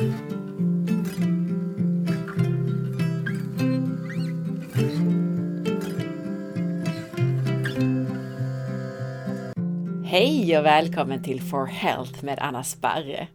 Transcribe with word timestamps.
Hej 0.00 0.08
och 10.58 10.64
välkommen 10.64 11.22
till 11.22 11.42
For 11.42 11.66
Health 11.66 12.24
med 12.24 12.38
Anna 12.38 12.64
Sparre! 12.64 13.28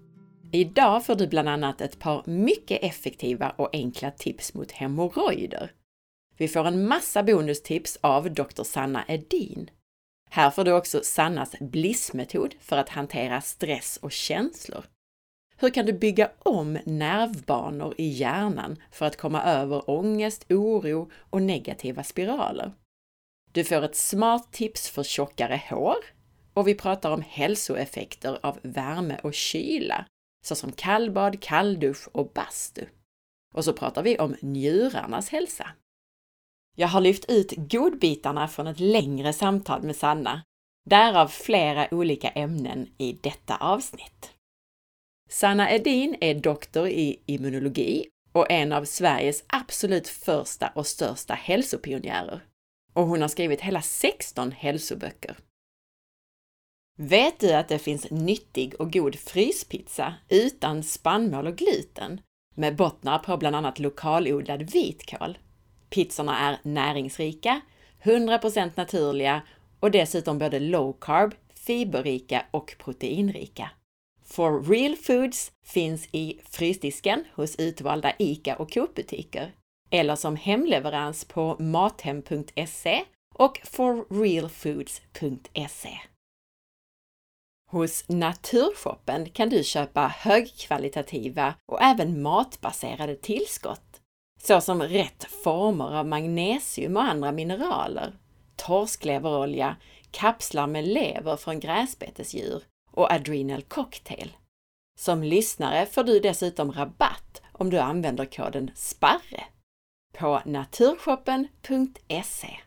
Idag 0.51 1.05
får 1.05 1.15
du 1.15 1.27
bland 1.27 1.49
annat 1.49 1.81
ett 1.81 1.99
par 1.99 2.23
mycket 2.25 2.83
effektiva 2.83 3.49
och 3.49 3.69
enkla 3.73 4.11
tips 4.11 4.53
mot 4.53 4.71
hemorrojder. 4.71 5.71
Vi 6.37 6.47
får 6.47 6.67
en 6.67 6.87
massa 6.87 7.23
bonustips 7.23 7.97
av 8.01 8.33
Dr. 8.33 8.63
Sanna 8.63 9.03
Edin. 9.07 9.69
Här 10.29 10.51
får 10.51 10.63
du 10.63 10.71
också 10.71 11.01
Sannas 11.03 11.55
Blissmetod 11.59 12.55
för 12.59 12.77
att 12.77 12.89
hantera 12.89 13.41
stress 13.41 13.99
och 14.01 14.11
känslor. 14.11 14.85
Hur 15.57 15.69
kan 15.69 15.85
du 15.85 15.93
bygga 15.93 16.31
om 16.39 16.79
nervbanor 16.85 17.95
i 17.97 18.07
hjärnan 18.07 18.81
för 18.91 19.05
att 19.05 19.17
komma 19.17 19.43
över 19.43 19.89
ångest, 19.89 20.45
oro 20.51 21.11
och 21.29 21.41
negativa 21.41 22.03
spiraler? 22.03 22.71
Du 23.51 23.63
får 23.63 23.81
ett 23.81 23.95
smart 23.95 24.53
tips 24.53 24.89
för 24.89 25.03
tjockare 25.03 25.61
hår 25.69 25.95
och 26.53 26.67
vi 26.67 26.75
pratar 26.75 27.11
om 27.11 27.23
hälsoeffekter 27.27 28.39
av 28.43 28.59
värme 28.61 29.19
och 29.23 29.33
kyla, 29.33 30.05
såsom 30.45 30.71
kallbad, 30.71 31.41
kalldusch 31.41 32.07
och 32.11 32.31
bastu. 32.33 32.85
Och 33.53 33.65
så 33.65 33.73
pratar 33.73 34.03
vi 34.03 34.19
om 34.19 34.35
njurarnas 34.41 35.29
hälsa. 35.29 35.67
Jag 36.77 36.87
har 36.87 37.01
lyft 37.01 37.25
ut 37.31 37.53
godbitarna 37.57 38.47
från 38.47 38.67
ett 38.67 38.79
längre 38.79 39.33
samtal 39.33 39.83
med 39.83 39.95
Sanna, 39.95 40.43
därav 40.89 41.27
flera 41.27 41.87
olika 41.91 42.29
ämnen 42.29 42.87
i 42.97 43.13
detta 43.13 43.55
avsnitt. 43.55 44.34
Sanna 45.29 45.71
Edin 45.71 46.15
är 46.21 46.35
doktor 46.35 46.87
i 46.87 47.19
immunologi 47.25 48.07
och 48.31 48.51
en 48.51 48.71
av 48.71 48.85
Sveriges 48.85 49.43
absolut 49.47 50.07
första 50.07 50.67
och 50.75 50.87
största 50.87 51.33
hälsopionjärer. 51.33 52.45
Och 52.93 53.07
hon 53.07 53.21
har 53.21 53.27
skrivit 53.27 53.61
hela 53.61 53.81
16 53.81 54.51
hälsoböcker. 54.51 55.37
Vet 56.97 57.39
du 57.39 57.53
att 57.53 57.67
det 57.67 57.79
finns 57.79 58.11
nyttig 58.11 58.75
och 58.79 58.93
god 58.93 59.15
fryspizza 59.15 60.13
utan 60.29 60.83
spannmål 60.83 61.47
och 61.47 61.55
gluten 61.55 62.21
med 62.55 62.75
bottnar 62.75 63.19
på 63.19 63.37
bland 63.37 63.55
annat 63.55 63.79
lokalodlad 63.79 64.71
vitkål? 64.71 65.37
Pizzorna 65.89 66.39
är 66.39 66.59
näringsrika, 66.63 67.61
100% 68.03 68.71
naturliga 68.75 69.41
och 69.79 69.91
dessutom 69.91 70.39
både 70.39 70.59
low 70.59 70.97
carb, 71.01 71.35
fiberrika 71.53 72.45
och 72.51 72.75
proteinrika. 72.79 73.71
For 74.35 74.61
Real 74.61 74.95
Foods 74.95 75.51
finns 75.65 76.07
i 76.11 76.39
frysdisken 76.49 77.23
hos 77.35 77.55
utvalda 77.55 78.13
ICA 78.19 78.55
och 78.55 78.73
Coop-butiker 78.73 79.51
eller 79.91 80.15
som 80.15 80.35
hemleverans 80.35 81.25
på 81.25 81.55
mathem.se 81.59 83.03
och 83.35 83.61
forrealfoods.se. 83.63 85.99
Hos 87.71 88.09
Naturshoppen 88.09 89.29
kan 89.29 89.49
du 89.49 89.63
köpa 89.63 90.07
högkvalitativa 90.07 91.53
och 91.71 91.81
även 91.81 92.21
matbaserade 92.21 93.15
tillskott, 93.15 94.01
såsom 94.41 94.81
rätt 94.81 95.23
former 95.23 95.97
av 95.97 96.07
magnesium 96.07 96.97
och 96.97 97.03
andra 97.03 97.31
mineraler, 97.31 98.13
torskleverolja, 98.55 99.75
kapslar 100.11 100.67
med 100.67 100.87
lever 100.87 101.37
från 101.37 101.59
gräsbetesdjur 101.59 102.63
och 102.95 103.11
Adrenal 103.11 103.61
Cocktail. 103.61 104.37
Som 104.99 105.23
lyssnare 105.23 105.85
får 105.85 106.03
du 106.03 106.19
dessutom 106.19 106.71
rabatt 106.71 107.41
om 107.51 107.69
du 107.69 107.79
använder 107.79 108.25
koden 108.25 108.71
SPARRE 108.75 109.43
på 110.17 110.41
naturshoppen.se. 110.45 112.59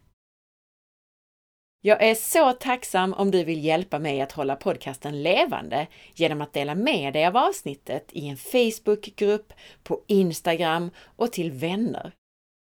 Jag 1.81 2.03
är 2.03 2.15
så 2.15 2.53
tacksam 2.53 3.13
om 3.13 3.31
du 3.31 3.45
vill 3.45 3.65
hjälpa 3.65 3.99
mig 3.99 4.21
att 4.21 4.33
hålla 4.33 4.57
podcasten 4.57 5.23
levande 5.23 5.87
genom 6.15 6.41
att 6.41 6.53
dela 6.53 6.75
med 6.75 7.13
dig 7.13 7.27
av 7.27 7.37
avsnittet 7.37 8.09
i 8.13 8.29
en 8.29 8.37
Facebookgrupp, 8.37 9.53
på 9.83 10.03
Instagram 10.07 10.91
och 11.17 11.33
till 11.33 11.53
vänner. 11.53 12.13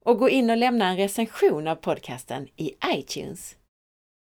Och 0.05 0.19
gå 0.19 0.29
in 0.29 0.51
och 0.51 0.57
lämna 0.57 0.89
en 0.89 0.97
recension 0.97 1.69
av 1.69 1.75
podcasten 1.75 2.49
i 2.57 2.75
iTunes. 2.97 3.57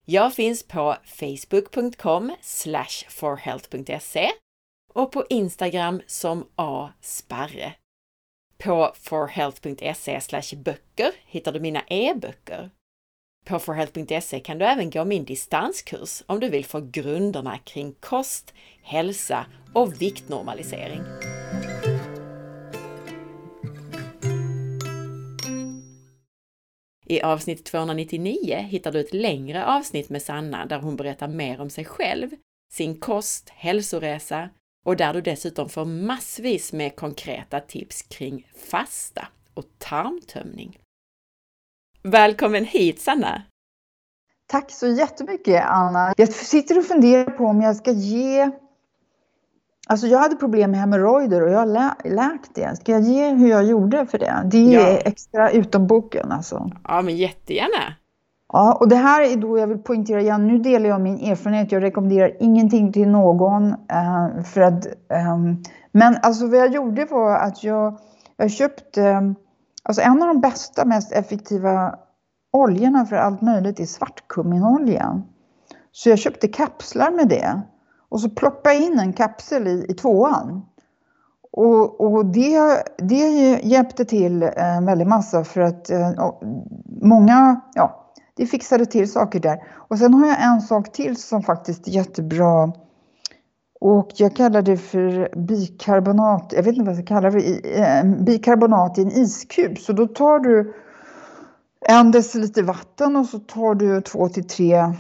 Jag 0.06 0.34
finns 0.34 0.64
på 0.64 0.96
facebook.com 1.06 2.36
forhealth.se 3.09 4.31
och 4.94 5.12
på 5.12 5.25
Instagram 5.30 6.02
som 6.08 6.47
asparre. 6.56 7.74
På 8.58 8.94
forhealth.se 8.96 10.56
böcker 10.56 11.12
hittar 11.25 11.52
du 11.52 11.59
mina 11.59 11.84
e-böcker 11.88 12.69
på 13.46 13.59
forhealth.se 13.59 14.40
kan 14.40 14.58
du 14.58 14.66
även 14.66 14.90
gå 14.90 15.06
min 15.06 15.25
distanskurs 15.25 16.24
om 16.25 16.40
du 16.40 16.50
vill 16.50 16.66
få 16.66 16.81
grunderna 16.81 17.58
kring 17.58 17.94
kost, 18.00 18.53
hälsa 18.81 19.46
och 19.74 20.02
viktnormalisering. 20.02 21.02
I 27.06 27.22
avsnitt 27.22 27.66
299 27.66 28.58
hittar 28.69 28.91
du 28.91 29.00
ett 29.00 29.14
längre 29.14 29.66
avsnitt 29.66 30.09
med 30.09 30.22
Sanna 30.22 30.66
där 30.66 30.80
hon 30.80 30.96
berättar 30.96 31.28
mer 31.28 31.62
om 31.62 31.69
sig 31.69 31.86
själv, 31.86 32.30
sin 32.74 33.00
kost, 33.00 33.50
hälsoresa 33.50 34.50
och 34.86 34.96
där 34.96 35.14
du 35.14 35.22
dessutom 35.22 35.69
får 35.69 35.86
massvis 35.86 36.74
med 36.74 36.96
konkreta 36.96 37.59
tips 37.59 38.02
kring 38.02 38.47
fasta 38.69 39.28
och 39.53 39.66
tarmtömning. 39.78 40.80
Välkommen 42.02 42.66
hit 42.66 43.02
Sanna! 43.02 43.44
Tack 44.47 44.72
så 44.72 44.88
jättemycket 44.88 45.64
Anna. 45.66 46.14
Jag 46.18 46.30
sitter 46.30 46.78
och 46.78 46.85
funderar 46.85 47.31
på 47.31 47.46
om 47.46 47.62
jag 47.62 47.75
ska 47.75 47.91
ge... 47.91 48.52
Alltså 49.88 50.07
jag 50.07 50.19
hade 50.19 50.35
problem 50.35 50.71
med 50.71 50.79
hemorrojder 50.79 51.41
och 51.41 51.51
jag 51.51 51.59
har 51.59 51.66
lä 51.66 51.95
läkt 52.03 52.55
det. 52.55 52.75
Ska 52.75 52.91
jag 52.91 53.01
ge 53.01 53.29
hur 53.29 53.49
jag 53.49 53.63
gjorde 53.63 54.05
för 54.05 54.17
det? 54.17 54.41
Det 54.45 54.75
är 54.75 54.91
ja. 54.91 54.97
extra 54.97 55.51
utom 55.51 55.88
boken 55.88 56.31
alltså. 56.31 56.71
Ja 56.83 57.01
men 57.01 57.17
jättegärna! 57.17 57.95
Ja, 58.53 58.77
och 58.79 58.89
det 58.89 58.95
här 58.95 59.22
är 59.22 59.35
då 59.35 59.57
jag 59.57 59.67
vill 59.67 59.77
poängtera 59.77 60.22
igen, 60.22 60.47
nu 60.47 60.57
delar 60.57 60.89
jag 60.89 61.01
min 61.01 61.19
erfarenhet, 61.19 61.72
jag 61.72 61.83
rekommenderar 61.83 62.38
ingenting 62.39 62.93
till 62.93 63.07
någon. 63.07 63.63
Uh, 63.72 64.43
för 64.43 64.61
att, 64.61 64.85
um, 64.85 65.63
men 65.91 66.17
alltså 66.22 66.47
vad 66.47 66.59
jag 66.59 66.73
gjorde 66.73 67.05
var 67.05 67.38
att 67.38 67.63
jag, 67.63 67.99
jag 68.38 68.51
köpte 68.51 69.01
um, 69.01 69.35
Alltså 69.83 70.01
en 70.01 70.22
av 70.22 70.27
de 70.27 70.41
bästa, 70.41 70.85
mest 70.85 71.11
effektiva 71.11 71.95
oljorna 72.51 73.05
för 73.05 73.16
allt 73.16 73.41
möjligt 73.41 73.79
är 73.79 73.85
svartkumminolja. 73.85 75.22
Så 75.91 76.09
jag 76.09 76.19
köpte 76.19 76.47
kapslar 76.47 77.11
med 77.11 77.27
det. 77.27 77.61
Och 78.13 78.22
så 78.22 78.29
ploppade 78.29 78.75
jag 78.75 78.84
in 78.84 79.00
en 79.00 79.13
kapsel 79.13 79.68
i, 79.68 79.85
i 79.90 79.94
tvåan. 79.94 80.66
Och, 81.51 82.01
och 82.01 82.25
det, 82.25 82.84
det 82.97 83.59
hjälpte 83.63 84.06
till 84.06 84.44
eh, 84.44 84.78
en 84.78 84.85
väldig 84.85 85.07
massa 85.07 85.44
för 85.44 85.62
att 85.62 85.90
eh, 85.90 86.31
många, 87.02 87.62
ja, 87.73 88.12
det 88.35 88.46
fixade 88.46 88.85
till 88.85 89.12
saker 89.12 89.40
där. 89.40 89.63
Och 89.73 89.97
sen 89.97 90.13
har 90.13 90.28
jag 90.28 90.44
en 90.44 90.62
sak 90.62 90.91
till 90.91 91.18
som 91.18 91.44
faktiskt 91.44 91.88
är 91.88 91.91
jättebra 91.91 92.73
och 93.79 94.09
jag 94.16 94.35
kallar 94.35 94.62
det 94.62 94.78
för 94.78 95.29
bikarbonat, 95.35 96.53
jag 96.56 96.63
vet 96.63 96.73
inte 96.73 96.85
vad 96.85 96.96
jag 96.96 97.06
ska 97.06 97.16
kalla 97.16 97.29
det, 97.29 97.79
eh, 97.79 98.06
bikarbonat 98.06 98.97
i 98.97 99.02
en 99.02 99.12
iskub. 99.12 99.78
Så 99.78 99.94
då 99.94 100.07
tar 100.07 100.40
du 100.40 100.73
en 101.90 102.12
deciliter 102.12 102.63
vatten 102.63 103.16
och 103.16 103.25
så 103.25 103.40
tar 103.40 103.75
du 103.75 104.02
två 104.02 104.29
till 104.29 104.47
tre 104.47 104.94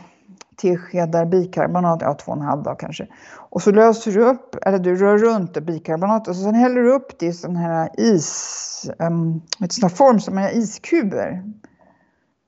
teskedar 0.57 1.25
bikarbonat, 1.25 2.01
ja 2.01 2.13
två 2.13 2.31
och 2.31 2.37
en 2.37 2.43
halv 2.43 2.63
dag 2.63 2.79
kanske. 2.79 3.07
Och 3.49 3.61
så 3.61 3.71
löser 3.71 4.11
du 4.11 4.23
upp, 4.23 4.55
eller 4.65 4.79
du 4.79 4.95
rör 4.95 5.17
runt 5.17 5.65
bikarbonat 5.65 6.27
och 6.27 6.35
sen 6.35 6.55
häller 6.55 6.81
du 6.81 6.91
upp 6.93 7.19
det 7.19 7.25
i 7.25 7.33
sån 7.33 7.55
här 7.55 7.89
is, 7.97 8.89
um, 8.99 9.41
ett 9.63 9.73
sån 9.73 9.89
här 9.89 9.95
form 9.95 10.19
som 10.19 10.37
är 10.37 10.57
iskuber 10.57 11.43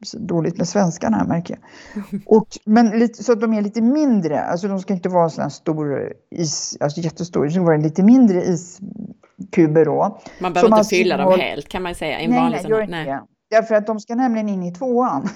så 0.03 0.17
dåligt 0.17 0.57
med 0.57 0.67
svenskarna 0.67 1.17
här 1.17 1.25
märker 1.25 1.57
jag. 1.59 2.21
Och, 2.25 2.47
men 2.65 2.89
lite, 2.89 3.23
så 3.23 3.31
att 3.31 3.41
de 3.41 3.53
är 3.53 3.61
lite 3.61 3.81
mindre, 3.81 4.41
alltså 4.41 4.67
de 4.67 4.79
ska 4.79 4.93
inte 4.93 5.09
vara 5.09 5.29
sån 5.29 5.41
här 5.41 5.49
stor 5.49 6.13
is, 6.31 6.77
alltså 6.79 7.01
jättestor, 7.01 7.45
det 7.45 7.51
ska 7.51 7.61
vara 7.61 7.77
lite 7.77 8.03
mindre 8.03 8.43
iskuber 8.43 9.85
då. 9.85 10.19
Man 10.39 10.53
behöver 10.53 10.77
inte 10.77 10.89
fylla 10.89 11.17
dem 11.17 11.39
helt 11.39 11.69
kan 11.69 11.83
man 11.83 11.95
säga. 11.95 12.19
En 12.19 12.29
nej, 12.29 12.39
vanlig 12.39 12.59
nej, 12.63 12.71
gör 12.71 12.81
inte 12.81 13.03
det. 13.03 13.21
Därför 13.55 13.75
att 13.75 13.87
de 13.87 13.99
ska 13.99 14.15
nämligen 14.15 14.49
in 14.49 14.63
i 14.63 14.71
tvåan. 14.71 15.21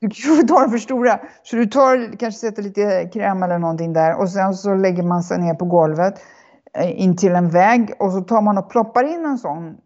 du 0.00 0.42
tar 0.42 0.68
för 0.68 0.78
stora. 0.78 1.20
Så 1.42 1.56
du 1.56 1.66
tar, 1.66 2.18
kanske 2.18 2.40
sätter 2.40 2.62
lite 2.62 3.10
kräm 3.12 3.42
eller 3.42 3.58
någonting 3.58 3.92
där 3.92 4.20
och 4.20 4.30
sen 4.30 4.54
så 4.54 4.74
lägger 4.74 5.02
man 5.02 5.22
sig 5.22 5.38
ner 5.38 5.54
på 5.54 5.64
golvet 5.64 6.14
eh, 6.78 7.00
in 7.00 7.16
till 7.16 7.32
en 7.32 7.50
vägg 7.50 7.92
och 7.98 8.12
så 8.12 8.20
tar 8.20 8.42
man 8.42 8.58
och 8.58 8.70
ploppar 8.70 9.04
in 9.04 9.26
en 9.26 9.38
sån 9.38 9.76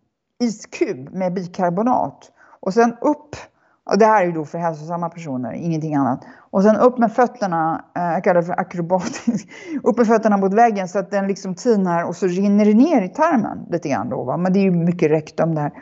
iskub 0.41 1.15
med 1.15 1.35
bikarbonat. 1.35 2.31
Och 2.61 2.75
sen 2.75 2.97
upp 3.01 3.37
Och 3.85 3.99
det 3.99 4.07
här 4.07 4.23
är 4.23 4.27
ju 4.27 4.33
då 4.33 4.45
för 4.45 4.59
hälsosamma 4.59 5.09
personer, 5.09 5.53
ingenting 5.53 5.95
annat. 5.95 6.25
Och 6.51 6.63
sen 6.63 6.77
upp 6.77 6.99
med 6.99 7.13
fötterna, 7.13 7.85
eh, 7.97 8.03
jag 8.03 8.25
kallar 8.25 8.41
det 8.41 8.47
för 8.47 8.61
akrobatiskt, 8.61 9.49
upp 9.83 9.99
med 9.99 10.07
fötterna 10.07 10.37
mot 10.37 10.55
väggen 10.55 10.89
så 10.89 10.99
att 10.99 11.11
den 11.11 11.27
liksom 11.27 11.55
tinar 11.55 12.05
och 12.05 12.17
så 12.17 12.27
rinner 12.27 12.65
det 12.65 12.75
ner 12.75 13.03
i 13.03 13.09
tarmen 13.09 13.67
lite 13.71 13.89
grann 13.89 14.09
då. 14.09 14.25
Va? 14.25 14.37
Men 14.37 14.53
det 14.53 14.59
är 14.59 14.63
ju 14.63 14.71
mycket 14.71 15.11
rektum 15.11 15.55
där. 15.55 15.73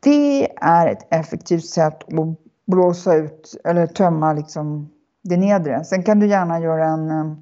Det 0.00 0.48
är 0.56 0.86
ett 0.86 1.06
effektivt 1.10 1.64
sätt 1.64 2.04
att 2.04 2.38
blåsa 2.66 3.14
ut 3.14 3.56
eller 3.64 3.86
tömma 3.86 4.32
liksom 4.32 4.90
det 5.22 5.36
nedre. 5.36 5.84
Sen 5.84 6.02
kan 6.02 6.20
du 6.20 6.26
gärna 6.26 6.60
göra 6.60 6.86
en 6.86 7.10
eh, 7.10 7.34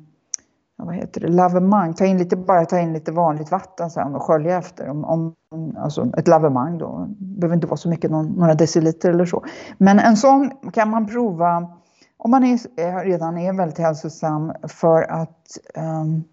vad 0.77 0.95
heter 0.95 1.21
det, 1.21 1.29
lavemang. 1.29 1.95
Ta 1.95 2.05
in 2.05 2.19
lite, 2.19 2.37
bara 2.37 2.65
ta 2.65 2.79
in 2.79 2.93
lite 2.93 3.13
vanligt 3.13 3.51
vatten 3.51 3.91
sen 3.91 4.15
och 4.15 4.23
skölja 4.23 4.59
efter. 4.59 4.89
Om, 4.89 5.05
om, 5.05 5.35
alltså 5.79 6.13
ett 6.17 6.29
lavemang 6.29 6.79
då. 6.79 7.07
Det 7.09 7.41
behöver 7.41 7.55
inte 7.55 7.67
vara 7.67 7.77
så 7.77 7.89
mycket, 7.89 8.11
någon, 8.11 8.27
några 8.27 8.55
deciliter 8.55 9.11
eller 9.11 9.25
så. 9.25 9.45
Men 9.79 9.99
en 9.99 10.17
sån 10.17 10.51
kan 10.73 10.91
man 10.91 11.07
prova 11.07 11.79
om 12.17 12.31
man 12.31 12.45
är, 12.45 12.59
eh, 12.77 12.97
redan 12.97 13.39
är 13.39 13.53
väldigt 13.53 13.79
hälsosam 13.79 14.53
för 14.63 15.03
att 15.03 15.59
um, 15.77 16.25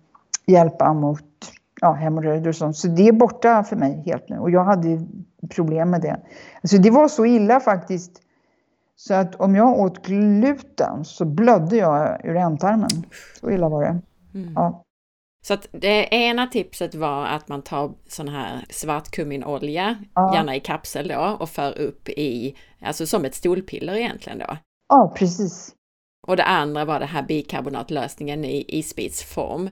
hjälpa 0.46 0.94
mot 0.94 1.22
ja, 1.82 1.92
hemorrojder 1.92 2.50
och 2.50 2.56
sånt. 2.56 2.78
Så 2.78 2.88
det 2.88 3.08
är 3.08 3.12
borta 3.12 3.64
för 3.64 3.76
mig 3.76 4.04
helt 4.06 4.30
nu. 4.30 4.38
Och 4.38 4.52
jag 4.52 4.64
hade 4.64 5.06
problem 5.48 5.90
med 5.90 6.02
det. 6.02 6.20
Alltså 6.62 6.78
det 6.78 6.90
var 6.90 7.08
så 7.08 7.26
illa 7.26 7.60
faktiskt 7.60 8.22
så 8.96 9.14
att 9.14 9.36
om 9.36 9.56
jag 9.56 9.80
åt 9.80 10.06
gluten 10.06 11.06
så 11.06 11.26
blödde 11.26 11.76
jag 11.76 12.26
ur 12.26 12.36
ändtarmen. 12.36 12.90
Så 13.40 13.52
illa 13.52 13.70
var 13.70 13.84
det. 13.84 14.02
Mm. 14.40 14.54
Ja. 14.56 14.82
Så 15.42 15.54
att 15.54 15.68
det 15.72 16.14
ena 16.16 16.48
tipset 16.48 16.96
var 16.96 17.26
att 17.26 17.48
man 17.48 17.62
tar 17.62 17.94
sån 18.08 18.28
här 18.28 18.66
svartkumminolja, 18.70 19.96
ja. 20.14 20.36
gärna 20.36 20.56
i 20.56 20.60
kapsel 20.60 21.08
då, 21.08 21.38
och 21.40 21.50
för 21.50 21.78
upp 21.80 22.10
i, 22.10 22.56
alltså 22.82 23.06
som 23.06 23.26
ett 23.26 23.36
stolpiller 23.36 23.96
egentligen 23.96 24.40
då. 24.40 24.58
Ja, 24.90 25.14
precis. 25.18 25.74
Och 26.28 26.38
det 26.38 26.44
andra 26.44 26.86
var 26.86 27.00
det 27.00 27.06
här 27.06 27.24
bikarbonatlösningen 27.24 28.46
i 28.46 28.66
isbitsform. 28.68 29.70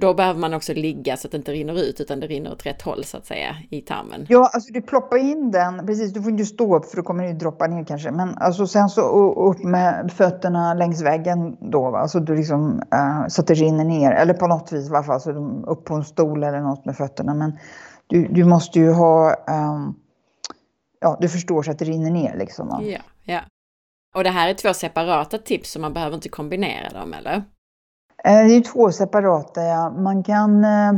Då 0.00 0.14
behöver 0.14 0.40
man 0.40 0.54
också 0.54 0.74
ligga 0.74 1.16
så 1.16 1.28
att 1.28 1.32
det 1.32 1.36
inte 1.36 1.52
rinner 1.52 1.82
ut 1.82 2.00
utan 2.00 2.20
det 2.20 2.26
rinner 2.26 2.52
åt 2.52 2.66
rätt 2.66 2.82
håll 2.82 3.04
så 3.04 3.16
att 3.16 3.26
säga 3.26 3.56
i 3.70 3.80
tarmen. 3.80 4.26
Ja, 4.28 4.50
alltså 4.52 4.72
du 4.72 4.82
ploppar 4.82 5.16
in 5.16 5.50
den, 5.50 5.86
precis, 5.86 6.12
du 6.12 6.22
får 6.22 6.30
inte 6.30 6.44
stå 6.44 6.76
upp 6.76 6.84
för 6.84 6.96
då 6.96 7.02
kommer 7.02 7.24
det 7.24 7.32
droppa 7.32 7.66
ner 7.66 7.84
kanske. 7.84 8.10
Men 8.10 8.38
alltså 8.38 8.66
sen 8.66 8.88
så 8.88 9.32
upp 9.50 9.64
med 9.64 10.12
fötterna 10.12 10.74
längs 10.74 11.02
väggen 11.02 11.56
då, 11.70 11.90
va? 11.90 11.98
Alltså 11.98 12.20
du 12.20 12.36
liksom, 12.36 12.82
uh, 12.94 13.28
så 13.28 13.40
att 13.40 13.46
det 13.46 13.54
rinner 13.54 13.84
ner. 13.84 14.12
Eller 14.12 14.34
på 14.34 14.46
något 14.46 14.72
vis 14.72 14.86
i 14.86 14.94
alla 14.94 15.02
fall, 15.02 15.20
så 15.20 15.30
upp 15.66 15.84
på 15.84 15.94
en 15.94 16.04
stol 16.04 16.42
eller 16.42 16.60
något 16.60 16.84
med 16.84 16.96
fötterna. 16.96 17.34
Men 17.34 17.58
du, 18.06 18.28
du 18.28 18.44
måste 18.44 18.78
ju 18.78 18.92
ha, 18.92 19.30
um, 19.30 19.94
ja 21.00 21.18
du 21.20 21.28
förstår 21.28 21.62
så 21.62 21.70
att 21.70 21.78
det 21.78 21.84
rinner 21.84 22.10
ner 22.10 22.36
liksom. 22.36 22.68
Va? 22.68 22.82
Ja, 22.82 22.98
ja. 23.24 23.40
Och 24.14 24.24
det 24.24 24.30
här 24.30 24.48
är 24.48 24.54
två 24.54 24.74
separata 24.74 25.38
tips 25.38 25.70
så 25.72 25.80
man 25.80 25.92
behöver 25.92 26.14
inte 26.14 26.28
kombinera 26.28 27.00
dem 27.00 27.14
eller? 27.14 27.44
Eh, 28.24 28.46
det 28.46 28.56
är 28.56 28.60
två 28.60 28.92
separata, 28.92 29.62
ja. 29.62 29.90
Man 29.90 30.22
kan, 30.22 30.64
eh, 30.64 30.92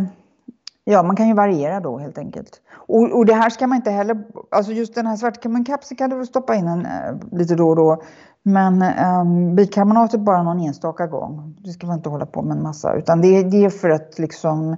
ja, 0.84 1.02
man 1.02 1.16
kan 1.16 1.28
ju 1.28 1.34
variera 1.34 1.80
då 1.80 1.98
helt 1.98 2.18
enkelt. 2.18 2.60
Och, 2.72 3.18
och 3.18 3.26
det 3.26 3.34
här 3.34 3.50
ska 3.50 3.66
man 3.66 3.76
inte 3.76 3.90
heller, 3.90 4.22
alltså 4.50 4.72
just 4.72 4.94
den 4.94 5.06
här 5.06 5.16
svartkammarkapseln 5.16 5.96
kan 5.96 6.10
du 6.10 6.16
väl 6.16 6.26
stoppa 6.26 6.54
in 6.54 6.68
en, 6.68 6.86
eh, 6.86 7.14
lite 7.32 7.54
då 7.54 7.68
och 7.68 7.76
då. 7.76 8.02
Men 8.42 8.82
um, 8.82 9.56
bikarbonatet 9.56 10.20
bara 10.20 10.42
någon 10.42 10.60
enstaka 10.60 11.06
gång. 11.06 11.56
Det 11.64 11.70
ska 11.70 11.86
man 11.86 11.96
inte 11.96 12.08
hålla 12.08 12.26
på 12.26 12.42
med 12.42 12.56
en 12.56 12.62
massa. 12.62 12.94
Utan 12.94 13.20
det, 13.20 13.42
det 13.42 13.64
är 13.64 13.70
för 13.70 13.90
att 13.90 14.18
liksom, 14.18 14.76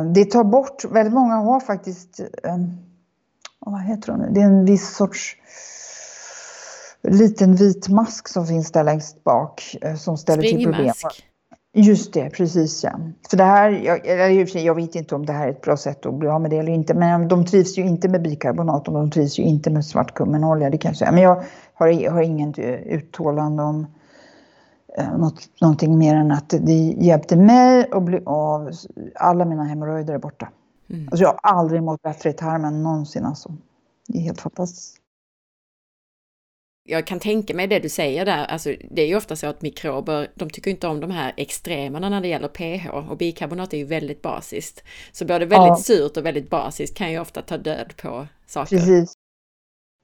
um, 0.00 0.12
det 0.12 0.24
tar 0.24 0.44
bort, 0.44 0.84
väldigt 0.84 1.14
många 1.14 1.34
har 1.34 1.60
faktiskt, 1.60 2.20
um, 2.42 2.78
vad 3.58 3.82
heter 3.82 4.12
det 4.12 4.28
Det 4.30 4.40
är 4.40 4.44
en 4.44 4.64
viss 4.64 4.96
sorts 4.96 5.36
liten 7.02 7.54
vit 7.54 7.88
mask 7.88 8.28
som 8.28 8.46
finns 8.46 8.72
där 8.72 8.84
längst 8.84 9.24
bak 9.24 9.76
som 9.98 10.16
ställer 10.16 10.42
till 10.42 10.64
problem. 10.64 10.94
Just 11.72 12.12
det, 12.12 12.30
precis 12.30 12.84
ja. 12.84 13.00
För 13.30 13.36
det 13.36 13.44
här, 13.44 13.70
jag, 13.70 14.06
eller 14.06 14.58
jag 14.58 14.74
vet 14.74 14.94
inte 14.94 15.14
om 15.14 15.26
det 15.26 15.32
här 15.32 15.46
är 15.46 15.50
ett 15.50 15.60
bra 15.60 15.76
sätt 15.76 16.06
att 16.06 16.14
bli 16.14 16.28
av 16.28 16.40
med 16.40 16.50
det 16.50 16.58
eller 16.58 16.72
inte, 16.72 16.94
men 16.94 17.28
de 17.28 17.44
trivs 17.44 17.78
ju 17.78 17.82
inte 17.82 18.08
med 18.08 18.22
bikarbonat 18.22 18.88
och 18.88 18.94
de 18.94 19.10
trivs 19.10 19.38
ju 19.38 19.42
inte 19.42 19.70
med 19.70 19.84
svartkummenolja, 19.84 20.70
det 20.70 20.78
kan 20.78 20.88
jag 20.88 20.96
säga. 20.96 21.12
Men 21.12 21.22
jag 21.22 21.42
har, 21.74 22.10
har 22.10 22.22
inget 22.22 22.58
uttålande 22.58 23.62
om 23.62 23.86
eh, 24.98 25.18
något, 25.18 25.60
någonting 25.60 25.98
mer 25.98 26.14
än 26.14 26.32
att 26.32 26.54
det 26.60 26.94
hjälpte 26.98 27.36
mig 27.36 27.88
att 27.90 28.02
bli 28.02 28.20
av, 28.26 28.70
alla 29.14 29.44
mina 29.44 29.64
hemorrojder 29.64 30.14
är 30.14 30.18
borta. 30.18 30.48
Mm. 30.90 31.08
Alltså 31.10 31.22
jag 31.22 31.28
har 31.28 31.40
aldrig 31.42 31.82
mått 31.82 32.02
bättre 32.02 32.30
i 32.30 32.32
tarmen 32.32 32.82
någonsin 32.82 33.24
alltså. 33.24 33.54
Det 34.08 34.18
är 34.18 34.22
helt 34.22 34.40
fantastiskt 34.40 34.96
jag 36.90 37.06
kan 37.06 37.20
tänka 37.20 37.54
mig 37.54 37.66
det 37.66 37.78
du 37.78 37.88
säger 37.88 38.24
där, 38.24 38.44
alltså 38.44 38.74
det 38.90 39.02
är 39.02 39.06
ju 39.06 39.16
ofta 39.16 39.36
så 39.36 39.46
att 39.46 39.62
mikrober, 39.62 40.28
de 40.34 40.50
tycker 40.50 40.70
inte 40.70 40.86
om 40.86 41.00
de 41.00 41.10
här 41.10 41.32
extremerna 41.36 42.08
när 42.08 42.20
det 42.20 42.28
gäller 42.28 42.48
pH 42.48 43.10
och 43.10 43.16
bikarbonat 43.16 43.74
är 43.74 43.78
ju 43.78 43.84
väldigt 43.84 44.22
basiskt. 44.22 44.84
Så 45.12 45.24
både 45.24 45.46
väldigt 45.46 45.68
ja. 45.68 45.76
surt 45.76 46.16
och 46.16 46.26
väldigt 46.26 46.50
basiskt 46.50 46.96
kan 46.96 47.12
ju 47.12 47.20
ofta 47.20 47.42
ta 47.42 47.56
död 47.56 47.94
på 48.02 48.26
saker. 48.46 48.76
Precis. 48.76 49.12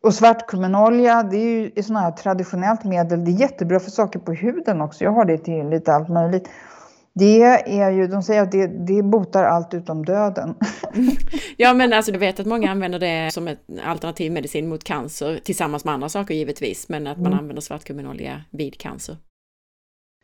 Och 0.05 0.15
svartkummenolja, 0.15 1.23
det 1.23 1.37
är 1.37 1.61
ju 1.61 1.73
ett 1.77 1.87
sånt 1.87 1.99
här 1.99 2.11
traditionellt 2.11 2.85
medel. 2.85 3.25
Det 3.25 3.31
är 3.31 3.41
jättebra 3.41 3.81
för 3.81 3.91
saker 3.91 4.19
på 4.19 4.33
huden 4.33 4.81
också. 4.81 5.05
Jag 5.05 5.13
har 5.13 5.25
det 5.25 5.39
till 5.39 5.69
lite 5.69 5.93
allt 5.93 6.09
möjligt. 6.09 6.49
Det 7.15 7.43
är 7.43 7.91
ju, 7.91 8.07
de 8.07 8.23
säger 8.23 8.43
att 8.43 8.53
det, 8.53 8.67
det 8.67 9.03
botar 9.03 9.45
allt 9.45 9.75
utom 9.75 10.05
döden. 10.05 10.55
ja 11.57 11.75
men 11.75 11.93
alltså 11.93 12.13
du 12.13 12.19
vet 12.19 12.41
att 12.41 12.47
många 12.47 12.71
använder 12.71 12.99
det 12.99 13.33
som 13.33 13.49
ett 13.49 13.61
alternativ 13.87 14.33
medicin 14.33 14.69
mot 14.69 14.85
cancer 14.85 15.41
tillsammans 15.45 15.85
med 15.85 15.95
andra 15.95 16.09
saker 16.09 16.35
givetvis. 16.35 16.89
Men 16.89 17.07
att 17.07 17.19
man 17.19 17.27
mm. 17.27 17.39
använder 17.39 17.63
svartkummenolja 17.63 18.41
vid 18.51 18.79
cancer. 18.79 19.17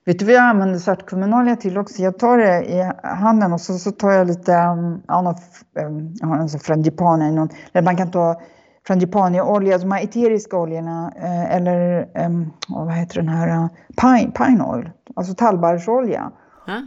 Vet 0.05 0.19
du 0.19 0.25
vad 0.25 0.35
jag 0.35 0.43
använder 0.43 0.79
svartkummenolja 0.79 1.57
till 1.57 1.79
också? 1.79 2.03
Jag 2.03 2.19
tar 2.19 2.39
det 2.39 2.65
i 2.65 2.93
handen 3.03 3.53
och 3.53 3.61
så, 3.61 3.79
så 3.79 3.93
tar 3.93 4.11
jag 4.11 4.27
lite, 4.27 4.53
um, 4.53 5.03
ja, 5.09 5.23
något, 5.23 5.43
um, 5.81 6.15
jag 6.21 6.29
har 6.29 6.37
en 6.37 6.49
sån 6.49 6.61
frangipane, 6.61 7.33
någon, 7.33 7.49
eller 7.73 7.85
man 7.85 7.97
kan 7.97 8.11
ta 8.11 8.41
frangipaniolja, 8.87 9.79
de 9.79 9.93
här 9.93 10.05
eteriska 10.05 10.57
oljorna, 10.57 11.13
eh, 11.17 11.55
eller 11.57 12.09
um, 12.27 12.53
vad 12.69 12.95
heter 12.95 13.17
den 13.17 13.29
här, 13.29 13.49
uh, 13.49 13.69
pine, 14.01 14.33
pine 14.33 14.65
oil, 14.65 14.91
alltså 15.17 15.35
tallbarrsolja. 15.35 16.33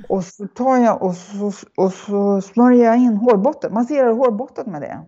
Och 0.09 0.23
så 0.23 0.47
tar 0.47 0.77
jag 0.77 1.01
och 1.01 1.15
så, 1.15 1.51
och 1.77 1.93
så 1.93 2.41
smörjer 2.41 2.85
jag 2.85 2.97
in 2.97 3.17
hårbotten. 3.17 3.73
Masserar 3.73 4.13
hårbotten 4.13 4.71
med 4.71 4.81
det. 4.81 4.99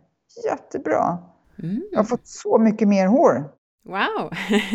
Jättebra. 0.45 1.17
Mm. 1.63 1.83
Jag 1.91 1.99
har 1.99 2.03
fått 2.03 2.27
så 2.27 2.57
mycket 2.57 2.87
mer 2.87 3.07
hår. 3.07 3.51
Wow! 3.85 4.31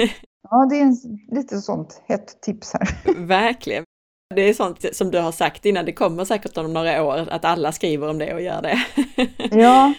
ja, 0.51 0.67
det 0.71 0.77
är 0.77 0.83
en, 0.83 0.97
lite 1.29 1.61
sånt 1.61 2.03
hett 2.07 2.41
tips 2.41 2.73
här. 2.73 3.15
Verkligen. 3.27 3.85
Det 4.35 4.43
är 4.43 4.55
sånt 4.55 4.97
som 4.97 5.11
du 5.11 5.19
har 5.19 5.33
sagt 5.33 5.67
innan, 5.67 5.85
det 5.85 5.93
kommer 5.93 6.25
säkert 6.25 6.57
om 6.57 6.73
några 6.73 7.03
år 7.03 7.29
att 7.31 7.45
alla 7.45 7.73
skriver 7.73 8.09
om 8.09 8.19
det 8.19 8.35
och 8.35 8.41
gör 8.41 8.63
det. 8.63 8.79
ja, 9.57 9.95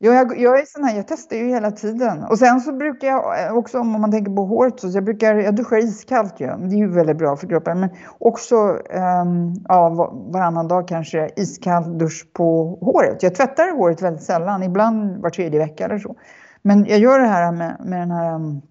Jo, 0.00 0.12
jag, 0.12 0.40
jag 0.40 0.60
är 0.60 0.64
sån 0.66 0.84
här, 0.84 0.96
jag 0.96 1.08
testar 1.08 1.36
ju 1.36 1.48
hela 1.48 1.70
tiden. 1.70 2.24
Och 2.24 2.38
sen 2.38 2.60
så 2.60 2.72
brukar 2.72 3.08
jag 3.08 3.46
eh, 3.46 3.56
också, 3.56 3.80
om 3.80 4.00
man 4.00 4.10
tänker 4.10 4.32
på 4.32 4.44
håret, 4.44 4.80
så 4.80 4.88
jag 4.88 5.04
brukar, 5.04 5.34
jag 5.34 5.56
duschar 5.56 5.76
iskallt 5.76 6.40
ju. 6.40 6.46
Det 6.46 6.74
är 6.74 6.78
ju 6.78 6.90
väldigt 6.90 7.18
bra 7.18 7.36
för 7.36 7.46
kroppen. 7.46 7.80
Men 7.80 7.90
också, 8.18 8.56
um, 8.56 9.54
ja, 9.68 9.88
varannan 10.32 10.68
dag 10.68 10.88
kanske, 10.88 11.30
iskall 11.36 11.98
dusch 11.98 12.26
på 12.32 12.78
håret. 12.80 13.22
Jag 13.22 13.34
tvättar 13.34 13.76
håret 13.76 14.02
väldigt 14.02 14.22
sällan, 14.22 14.62
ibland 14.62 15.22
var 15.22 15.30
tredje 15.30 15.58
vecka 15.58 15.84
eller 15.84 15.98
så. 15.98 16.16
Men 16.62 16.84
jag 16.84 16.98
gör 16.98 17.18
det 17.18 17.28
här 17.28 17.52
med, 17.52 17.76
med 17.84 18.00
den 18.00 18.10
här, 18.10 18.34
um, 18.34 18.62